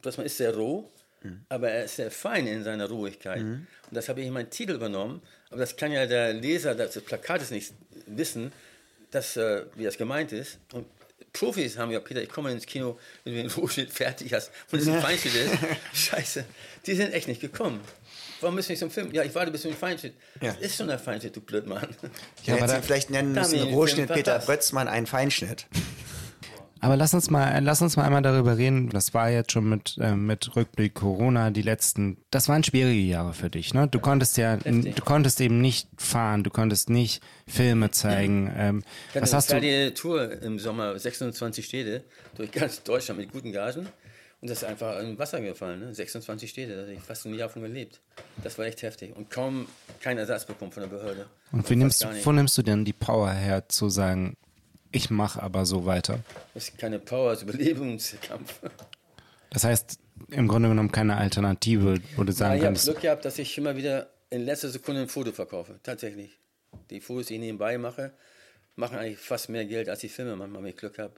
[0.01, 0.89] Blossmann ist sehr roh,
[1.49, 3.39] aber er ist sehr fein in seiner Ruhigkeit.
[3.41, 5.21] Und das habe ich in meinen Titel übernommen.
[5.49, 7.73] Aber das kann ja der Leser des Plakates nicht
[8.07, 8.51] wissen,
[9.11, 10.57] dass, äh, wie das gemeint ist.
[10.73, 10.85] Und
[11.33, 14.79] Profis haben ja, Peter, ich komme ins Kino, wenn du den Rohschnitt fertig hast und
[14.79, 15.53] es ein Feinschnitt ist.
[15.93, 16.45] Scheiße,
[16.85, 17.79] die sind echt nicht gekommen.
[18.41, 19.11] Warum müssen wir nicht zum Film?
[19.13, 20.15] Ja, ich warte bis zum Feinschnitt.
[20.41, 20.53] Ja.
[20.53, 21.87] Das ist schon der Feinschnitt, du Blödmann.
[22.43, 24.39] Ja, aber Hättest da- ihn vielleicht nennen müssen, Rohschnitt Peter.
[24.39, 25.67] Brötzmann, ein Feinschnitt.
[26.81, 28.89] Aber lass uns mal, lass uns mal einmal darüber reden.
[28.89, 32.17] Das war jetzt schon mit, äh, mit Rückblick Corona die letzten.
[32.31, 33.87] Das waren schwierige Jahre für dich, ne?
[33.87, 34.95] Du konntest ja, Heftig.
[34.95, 38.51] du konntest eben nicht fahren, du konntest nicht Filme zeigen.
[38.57, 39.67] Ähm, Ich was hast eine du?
[39.67, 42.03] kleine Tour im Sommer, 26 Städte,
[42.35, 43.87] durch ganz Deutschland mit guten Gagen.
[44.41, 45.93] Und das ist einfach im Wasser gefallen, ne?
[45.93, 48.01] 26 Städte, da habe ich fast ein Jahr von gelebt.
[48.43, 49.15] Das war echt heftig.
[49.15, 49.67] Und kaum
[49.99, 51.27] keinen Ersatz bekommen von der Behörde.
[51.51, 54.35] Und wie nimmst, wo nimmst du denn die Power her, zu sagen,
[54.91, 56.19] ich mache aber so weiter?
[56.53, 58.61] Das ist keine Power, das ist Überlebenskampf.
[59.49, 63.25] Das heißt, im Grunde genommen keine Alternative, wo du Ja, sagen ich habe Glück gehabt,
[63.25, 65.79] dass ich immer wieder in letzter Sekunde ein Foto verkaufe.
[65.83, 66.39] Tatsächlich.
[66.89, 68.13] Die Fotos, die ich nebenbei mache,
[68.75, 71.13] machen eigentlich fast mehr Geld als die Filme manchmal, wenn ich Glück habe.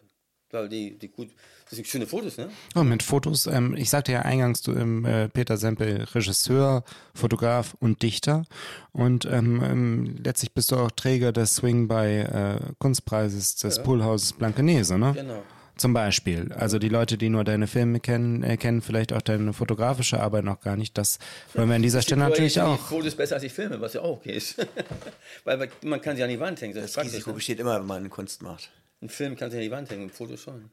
[0.53, 1.29] Weil die, die gut,
[1.65, 2.49] das sind schöne Fotos, ne?
[2.75, 6.83] Oh, mit Fotos, ähm, ich sagte ja eingangs, du, ähm, äh, Peter Sempel, Regisseur,
[7.15, 8.45] Fotograf und Dichter.
[8.91, 14.33] Und ähm, ähm, letztlich bist du auch Träger des Swing bei äh, Kunstpreises des Poolhauses
[14.33, 15.13] Blankenese, ne?
[15.15, 15.41] Genau.
[15.75, 16.53] Zum Beispiel.
[16.53, 20.43] Also die Leute, die nur deine Filme kennen, äh, kennen vielleicht auch deine fotografische Arbeit
[20.43, 20.95] noch gar nicht.
[20.99, 21.17] Das
[21.55, 22.79] wollen wir an dieser Stelle natürlich auch.
[22.79, 24.55] Fotos besser als ich filme, was ja auch okay ist.
[25.45, 26.75] Weil man kann sie an die Wand hängen.
[26.75, 27.05] Das, ist Das.
[27.05, 27.37] Risiko Ne?
[27.37, 28.69] besteht immer, wenn man Kunst macht.
[29.03, 30.71] Ein Film kann sie an die Wand hängen, ein Foto schon.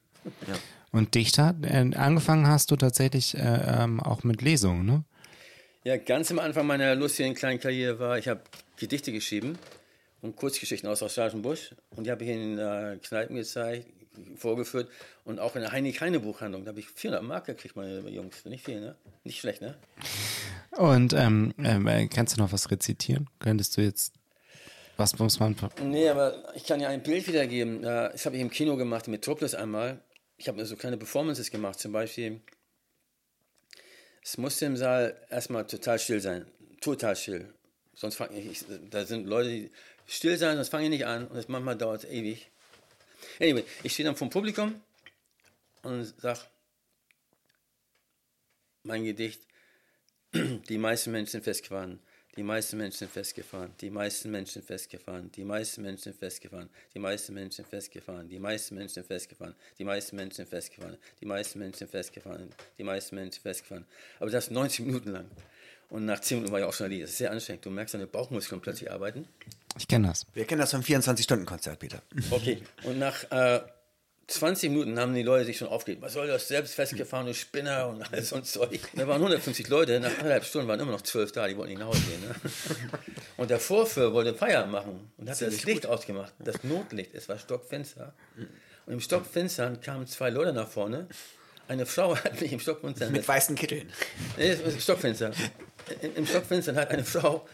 [0.93, 5.05] Und Dichter, äh, angefangen hast du tatsächlich äh, ähm, auch mit Lesungen, ne?
[5.83, 8.43] Ja, ganz am Anfang meiner lustigen kleinen Karriere war, ich habe
[8.77, 9.59] Gedichte geschrieben
[10.23, 11.75] und Kurzgeschichten aus australischen Busch.
[11.97, 13.89] Und die habe ich in äh, Kneipen gezeigt,
[14.37, 14.89] vorgeführt
[15.25, 16.65] und auch in der Heinrich-Heine-Buchhandlung.
[16.65, 18.45] Da habe ich 400 Mark gekriegt, meine Jungs.
[18.45, 18.95] Nicht viel, ne?
[19.25, 19.75] Nicht schlecht, ne?
[20.77, 23.29] Und ähm, äh, kannst du noch was rezitieren?
[23.41, 24.13] Könntest du jetzt,
[25.01, 27.81] was muss man, Nee, aber ich kann ja ein Bild wiedergeben.
[27.81, 30.05] Das habe ich im Kino gemacht, im Metropolis einmal.
[30.37, 31.81] Ich habe so kleine Performances gemacht.
[31.81, 32.43] Zum Beispiel,
[34.23, 36.47] es musste im Saal erstmal total still sein.
[36.83, 37.55] Total still.
[37.95, 39.71] Sonst fange ich, da sind Leute, die
[40.07, 41.27] still sein, sonst fange ich nicht an.
[41.29, 42.51] Und das manchmal dauert es ewig.
[43.41, 44.83] Anyway, ich stehe dann vom Publikum
[45.83, 46.41] und sage,
[48.83, 49.41] mein Gedicht,
[50.35, 52.01] die meisten Menschen sind festgefahren.
[52.37, 53.73] Die meisten Menschen sind festgefahren.
[53.81, 55.31] Die meisten Menschen sind festgefahren.
[55.33, 56.69] Die meisten Menschen sind festgefahren.
[56.95, 58.29] Die meisten Menschen sind festgefahren.
[58.29, 59.55] Die meisten Menschen sind festgefahren.
[59.79, 60.97] Die meisten Menschen sind festgefahren.
[61.21, 62.49] Die meisten Menschen sind festgefahren.
[62.79, 63.85] Die meisten Menschen sind festgefahren.
[64.21, 65.27] Aber das 90 Minuten lang.
[65.91, 67.05] Und nach 10 Minuten war ich auch schon erledigt.
[67.05, 67.67] Das ist sehr anstrengend.
[67.67, 69.27] Du merkst, deine Bauchmuskeln plötzlich arbeiten.
[69.77, 70.25] ich kenne das.
[70.33, 72.01] Wir kennen das vom 24-Stunden-Konzert, Peter.
[72.31, 72.63] Okay.
[72.85, 73.61] Und nach äh,
[74.31, 76.03] 20 Minuten haben die Leute sich schon aufgeregt.
[76.03, 76.49] Was soll das?
[76.49, 78.81] Selbst festgefahrene Spinner und alles so ein Zeug.
[78.95, 79.99] Da waren 150 Leute.
[80.01, 81.49] Nach anderthalb Stunden waren immer noch zwölf da.
[81.49, 82.21] Die wollten nicht nach Hause gehen.
[82.21, 82.35] Ne?
[83.37, 86.33] Und der Vorführer wollte Feierabend machen und hat das Licht ausgemacht.
[86.39, 87.15] Das Notlicht.
[87.15, 88.15] Es war stockfinster.
[88.87, 91.09] Und im Stockfinstern kamen zwei Leute nach vorne.
[91.69, 93.91] Eine Frau hat mich im Stockfinstern Mit weißen Kitteln.
[94.37, 95.33] Nee, das ist Stockfenster.
[96.03, 97.47] Im im Stockfenster hat eine Frau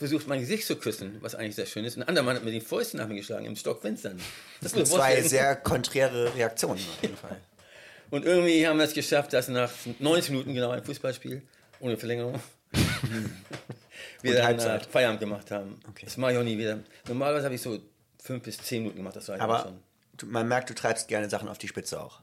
[0.00, 1.96] versucht, mein Gesicht zu küssen, was eigentlich sehr schön ist.
[1.96, 4.12] Ein anderer Mann hat mir die Fäuste nach mir geschlagen im Stockfenster.
[4.60, 7.36] Das ist Zwei sehr konträre Reaktionen auf jeden Fall.
[8.10, 9.70] Und irgendwie haben wir es geschafft, dass nach
[10.00, 11.42] 90 Minuten genau ein Fußballspiel
[11.78, 12.40] ohne Verlängerung
[14.22, 14.86] wir dann äh, Halbzeit.
[14.86, 15.78] Feierabend gemacht haben.
[15.88, 16.06] Okay.
[16.06, 16.80] Das mache ich auch nie wieder.
[17.06, 17.78] Normalerweise habe ich so
[18.20, 19.16] fünf bis zehn Minuten gemacht.
[19.16, 19.78] Das war Aber schon.
[20.16, 22.20] du, man merkt, du treibst gerne Sachen auf die Spitze auch.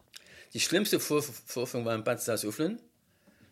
[0.53, 2.80] Die schlimmste Vor Vorführung war in Bad Salzuflen.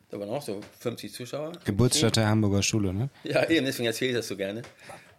[0.09, 1.53] Da waren auch so 50 Zuschauer.
[1.65, 3.09] Geburtsstadt der Hamburger Schule, ne?
[3.23, 4.61] Ja, eben, deswegen erzähle ich das so gerne.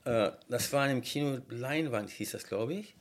[0.05, 2.95] Äh, das war im Kino Leinwand, hieß das, glaube ich.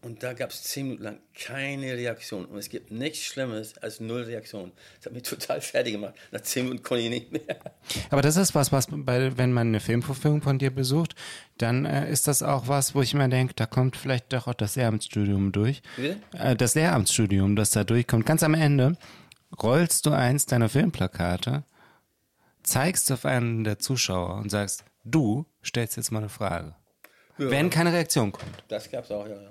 [0.00, 2.44] Und da gab es zehn Minuten lang keine Reaktion.
[2.44, 4.70] Und es gibt nichts Schlimmes als null Reaktion.
[4.96, 6.14] Das hat mich total fertig gemacht.
[6.30, 7.58] Nach zehn Minuten konnte ich nicht mehr.
[8.10, 11.16] Aber das ist was, was bei, wenn man eine Filmvorführung von dir besucht,
[11.58, 14.54] dann äh, ist das auch was, wo ich immer denke, da kommt vielleicht doch auch
[14.54, 15.82] das Lehramtsstudium durch.
[16.32, 18.24] Äh, das Lehramtsstudium, das da durchkommt.
[18.24, 18.96] Ganz am Ende
[19.62, 21.64] rollst du eins deiner Filmplakate,
[22.62, 26.74] zeigst auf einen der Zuschauer und sagst, du stellst jetzt mal eine Frage.
[27.36, 28.64] Wenn keine Reaktion kommt.
[28.68, 29.40] Das gab es auch, ja.
[29.40, 29.48] ja.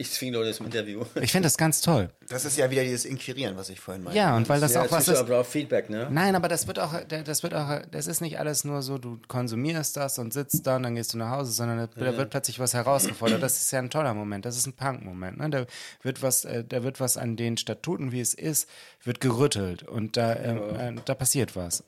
[0.00, 1.04] Ich zwinge Leute zum Interview.
[1.20, 2.08] Ich finde das ganz toll.
[2.30, 4.16] Das ist ja wieder dieses Inquirieren, was ich vorhin meinte.
[4.18, 5.26] Ja, und weil das Ja, auch was ist.
[5.26, 6.08] braucht Feedback, ne?
[6.10, 9.20] Nein, aber das wird auch, das wird auch, das ist nicht alles nur so, du
[9.28, 12.30] konsumierst das und sitzt da und dann gehst du nach Hause, sondern da, da wird
[12.30, 13.42] plötzlich was herausgefordert.
[13.42, 14.46] Das ist ja ein toller Moment.
[14.46, 15.36] Das ist ein Punk-Moment.
[15.36, 15.50] Ne?
[15.50, 15.66] Da
[16.02, 18.70] wird was, äh, da wird was an den Statuten, wie es ist,
[19.04, 21.84] wird gerüttelt und da, äh, äh, da passiert was.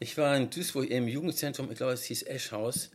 [0.00, 2.88] Ich war in Duisburg im Jugendzentrum, ich glaube, es hieß Eschhaus.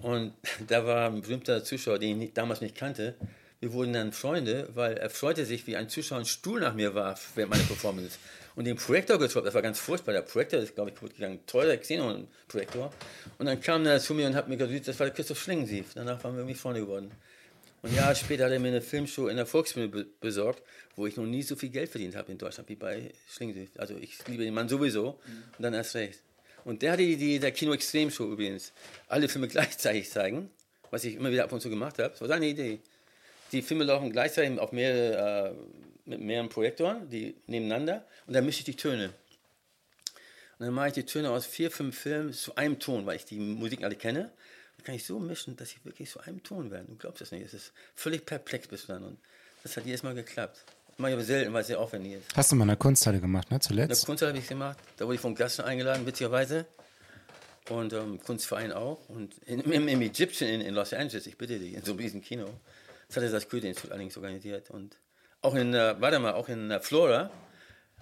[0.00, 0.32] Und
[0.66, 3.14] da war ein berühmter Zuschauer, den ich damals nicht kannte.
[3.62, 6.96] Wir wurden dann Freunde, weil er freute sich, wie ein Zuschauer einen Stuhl nach mir
[6.96, 8.18] warf während meiner Performance.
[8.56, 10.10] Und den Projektor getroffen, das war ganz furchtbar.
[10.10, 11.38] Der Projektor ist, glaube ich, kaputt gegangen.
[11.46, 12.92] Teurer Xenon-Projektor.
[13.38, 15.94] Und dann kam er zu mir und hat mir gesagt, das war der Christoph Schlingensief.
[15.94, 17.12] Danach waren wir irgendwie Freunde geworden.
[17.82, 20.64] Und Jahre später hat er mir eine Filmshow in der Volksbühne be besorgt,
[20.96, 23.70] wo ich noch nie so viel Geld verdient habe in Deutschland wie bei Schlingensief.
[23.76, 25.20] Also ich liebe den Mann sowieso
[25.56, 26.18] und dann erst recht.
[26.64, 28.72] Und der hatte die Idee der Kino Extrem Show übrigens,
[29.06, 30.50] alle Filme gleichzeitig zeigen,
[30.90, 32.10] was ich immer wieder ab und zu gemacht habe.
[32.10, 32.80] Das war seine Idee.
[33.52, 38.60] Die Filme laufen gleichzeitig auf mehrere, äh, mit mehreren Projektoren, die nebeneinander, und dann mische
[38.60, 39.12] ich die Töne.
[40.58, 43.24] Und dann mache ich die Töne aus vier, fünf Filmen zu einem Ton, weil ich
[43.24, 44.30] die Musik alle kenne.
[44.76, 46.86] Dann kann ich so mischen, dass sie wirklich zu einem Ton werden.
[46.88, 47.44] Du glaubst das nicht.
[47.44, 49.02] Es ist völlig perplex bist du dann.
[49.04, 49.18] Und
[49.62, 50.64] das hat jedes Mal geklappt.
[50.88, 52.36] Das mache ich aber selten, weil es sehr aufwendig ist.
[52.36, 53.60] Hast du mal eine Kunsthalle gemacht, ne?
[53.60, 54.06] Zuletzt?
[54.06, 54.78] Kunsthalle habe ich gemacht.
[54.96, 56.66] Da wurde ich vom Gast eingeladen, witzigerweise.
[57.68, 59.08] Und ähm, Kunstverein auch.
[59.08, 62.00] Und in, im, im Egyptian in, in Los Angeles, ich bitte dich, in so einem
[62.00, 62.46] riesen Kino.
[63.12, 64.70] Das hatte das Goethe-Institut allerdings organisiert.
[64.70, 64.96] Und
[65.42, 67.30] auch in, äh, warte mal, auch in Flora,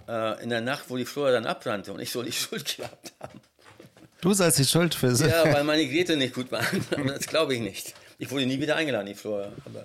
[0.06, 3.12] äh, in der Nacht, wo die Flora dann abbrannte und ich soll die Schuld gehabt
[3.18, 3.40] haben.
[4.20, 6.64] Du sollst die Schuld für Ja, weil meine Geräte nicht gut waren.
[6.92, 7.94] Aber das glaube ich nicht.
[8.18, 9.50] Ich wurde nie wieder eingeladen, die Flora.
[9.64, 9.84] Aber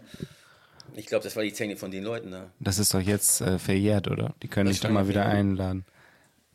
[0.94, 2.52] ich glaube, das war die Technik von den Leuten da.
[2.60, 4.36] Das ist doch jetzt äh, verjährt, oder?
[4.44, 5.86] Die können Das dich doch mal wieder einladen.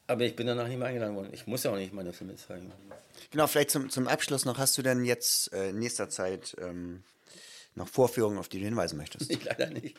[0.07, 1.31] Aber ich bin danach nicht mehr eingeladen worden.
[1.33, 2.71] Ich muss ja auch nicht meine Filme zeigen.
[3.33, 7.03] Genau, vielleicht zum, zum Abschluss noch, hast du denn jetzt äh, in nächster Zeit ähm,
[7.75, 9.31] noch Vorführungen, auf die du hinweisen möchtest?
[9.31, 9.97] Ich leider nicht.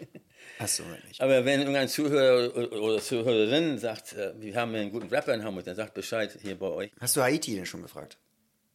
[0.59, 1.21] Achso, nicht.
[1.21, 5.65] Aber wenn irgendein Zuhörer oder- Zuhörerin sagt, äh, wir haben einen guten Rapper in Hamburg,
[5.65, 6.91] dann sagt Bescheid hier bei euch.
[6.99, 8.17] Hast du Haiti denn schon gefragt?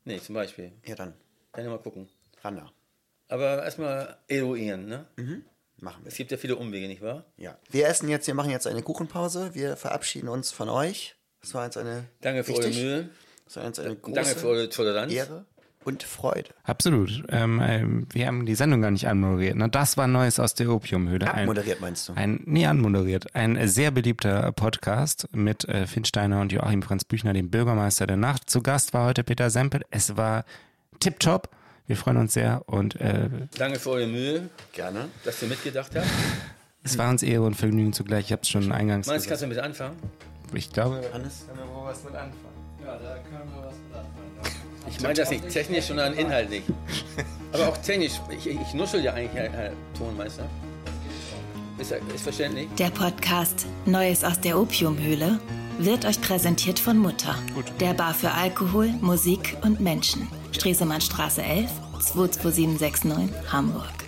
[0.05, 0.73] Nee, zum Beispiel.
[0.85, 1.15] Ja, dann.
[1.53, 2.09] Kann ich mal gucken.
[2.43, 2.73] Ran da.
[3.29, 5.07] Aber erstmal eruieren, ne?
[5.79, 6.09] Machen wir.
[6.09, 7.25] Es gibt ja viele Umwege, nicht wahr?
[7.37, 7.59] Ja.
[7.71, 9.55] Wir essen jetzt, wir machen jetzt eine Kuchenpause.
[9.55, 11.17] Wir verabschieden uns von euch.
[11.41, 12.05] Das war jetzt eine.
[12.21, 13.11] Danke für richtig, eure Mühe.
[13.45, 15.13] Das war jetzt eine große Danke für eure Toleranz.
[15.13, 15.45] Ehre
[15.87, 16.51] und Freude.
[16.65, 17.23] Absolut.
[17.31, 19.57] Ähm, ähm, wir haben die Sendung gar nicht anmoderiert.
[19.57, 19.69] Ne?
[19.69, 21.33] Das war Neues aus der Opiumhöhle.
[21.33, 22.15] Ein- Abmoderiert meinst du?
[22.15, 23.35] Ein, nee, anmoderiert.
[23.37, 28.17] Ein sehr beliebter Podcast mit äh, Finn Steiner und Joachim Franz Büchner, dem Bürgermeister der
[28.17, 28.51] Nacht.
[28.51, 29.83] Zu Gast war heute Peter Sempel.
[29.91, 30.45] Es war
[31.01, 31.49] tipptopp.
[31.87, 35.07] Wir freuen uns sehr und äh, Danke für eure Mühe, Gerne.
[35.25, 36.07] dass ihr mitgedacht habt.
[36.83, 38.25] es war uns Ehre und Vergnügen zugleich.
[38.27, 39.41] Ich habe es schon eingangs Meinst du, gesagt.
[39.41, 39.97] kannst du mit anfangen?
[40.53, 41.47] Ich glaube, Hannes?
[44.97, 46.63] Ich meine das nicht technisch, sondern inhaltlich.
[47.53, 48.13] Aber auch technisch.
[48.31, 50.49] Ich, ich nuschel ja eigentlich, Herr, Herr Tonmeister.
[51.79, 52.69] Ist, ist verständlich?
[52.79, 55.39] Der Podcast Neues aus der Opiumhöhle
[55.79, 57.35] wird euch präsentiert von Mutter.
[57.81, 60.27] Der Bar für Alkohol, Musik und Menschen.
[60.53, 61.71] Stresemannstraße 11,
[62.01, 64.06] 22769, Hamburg.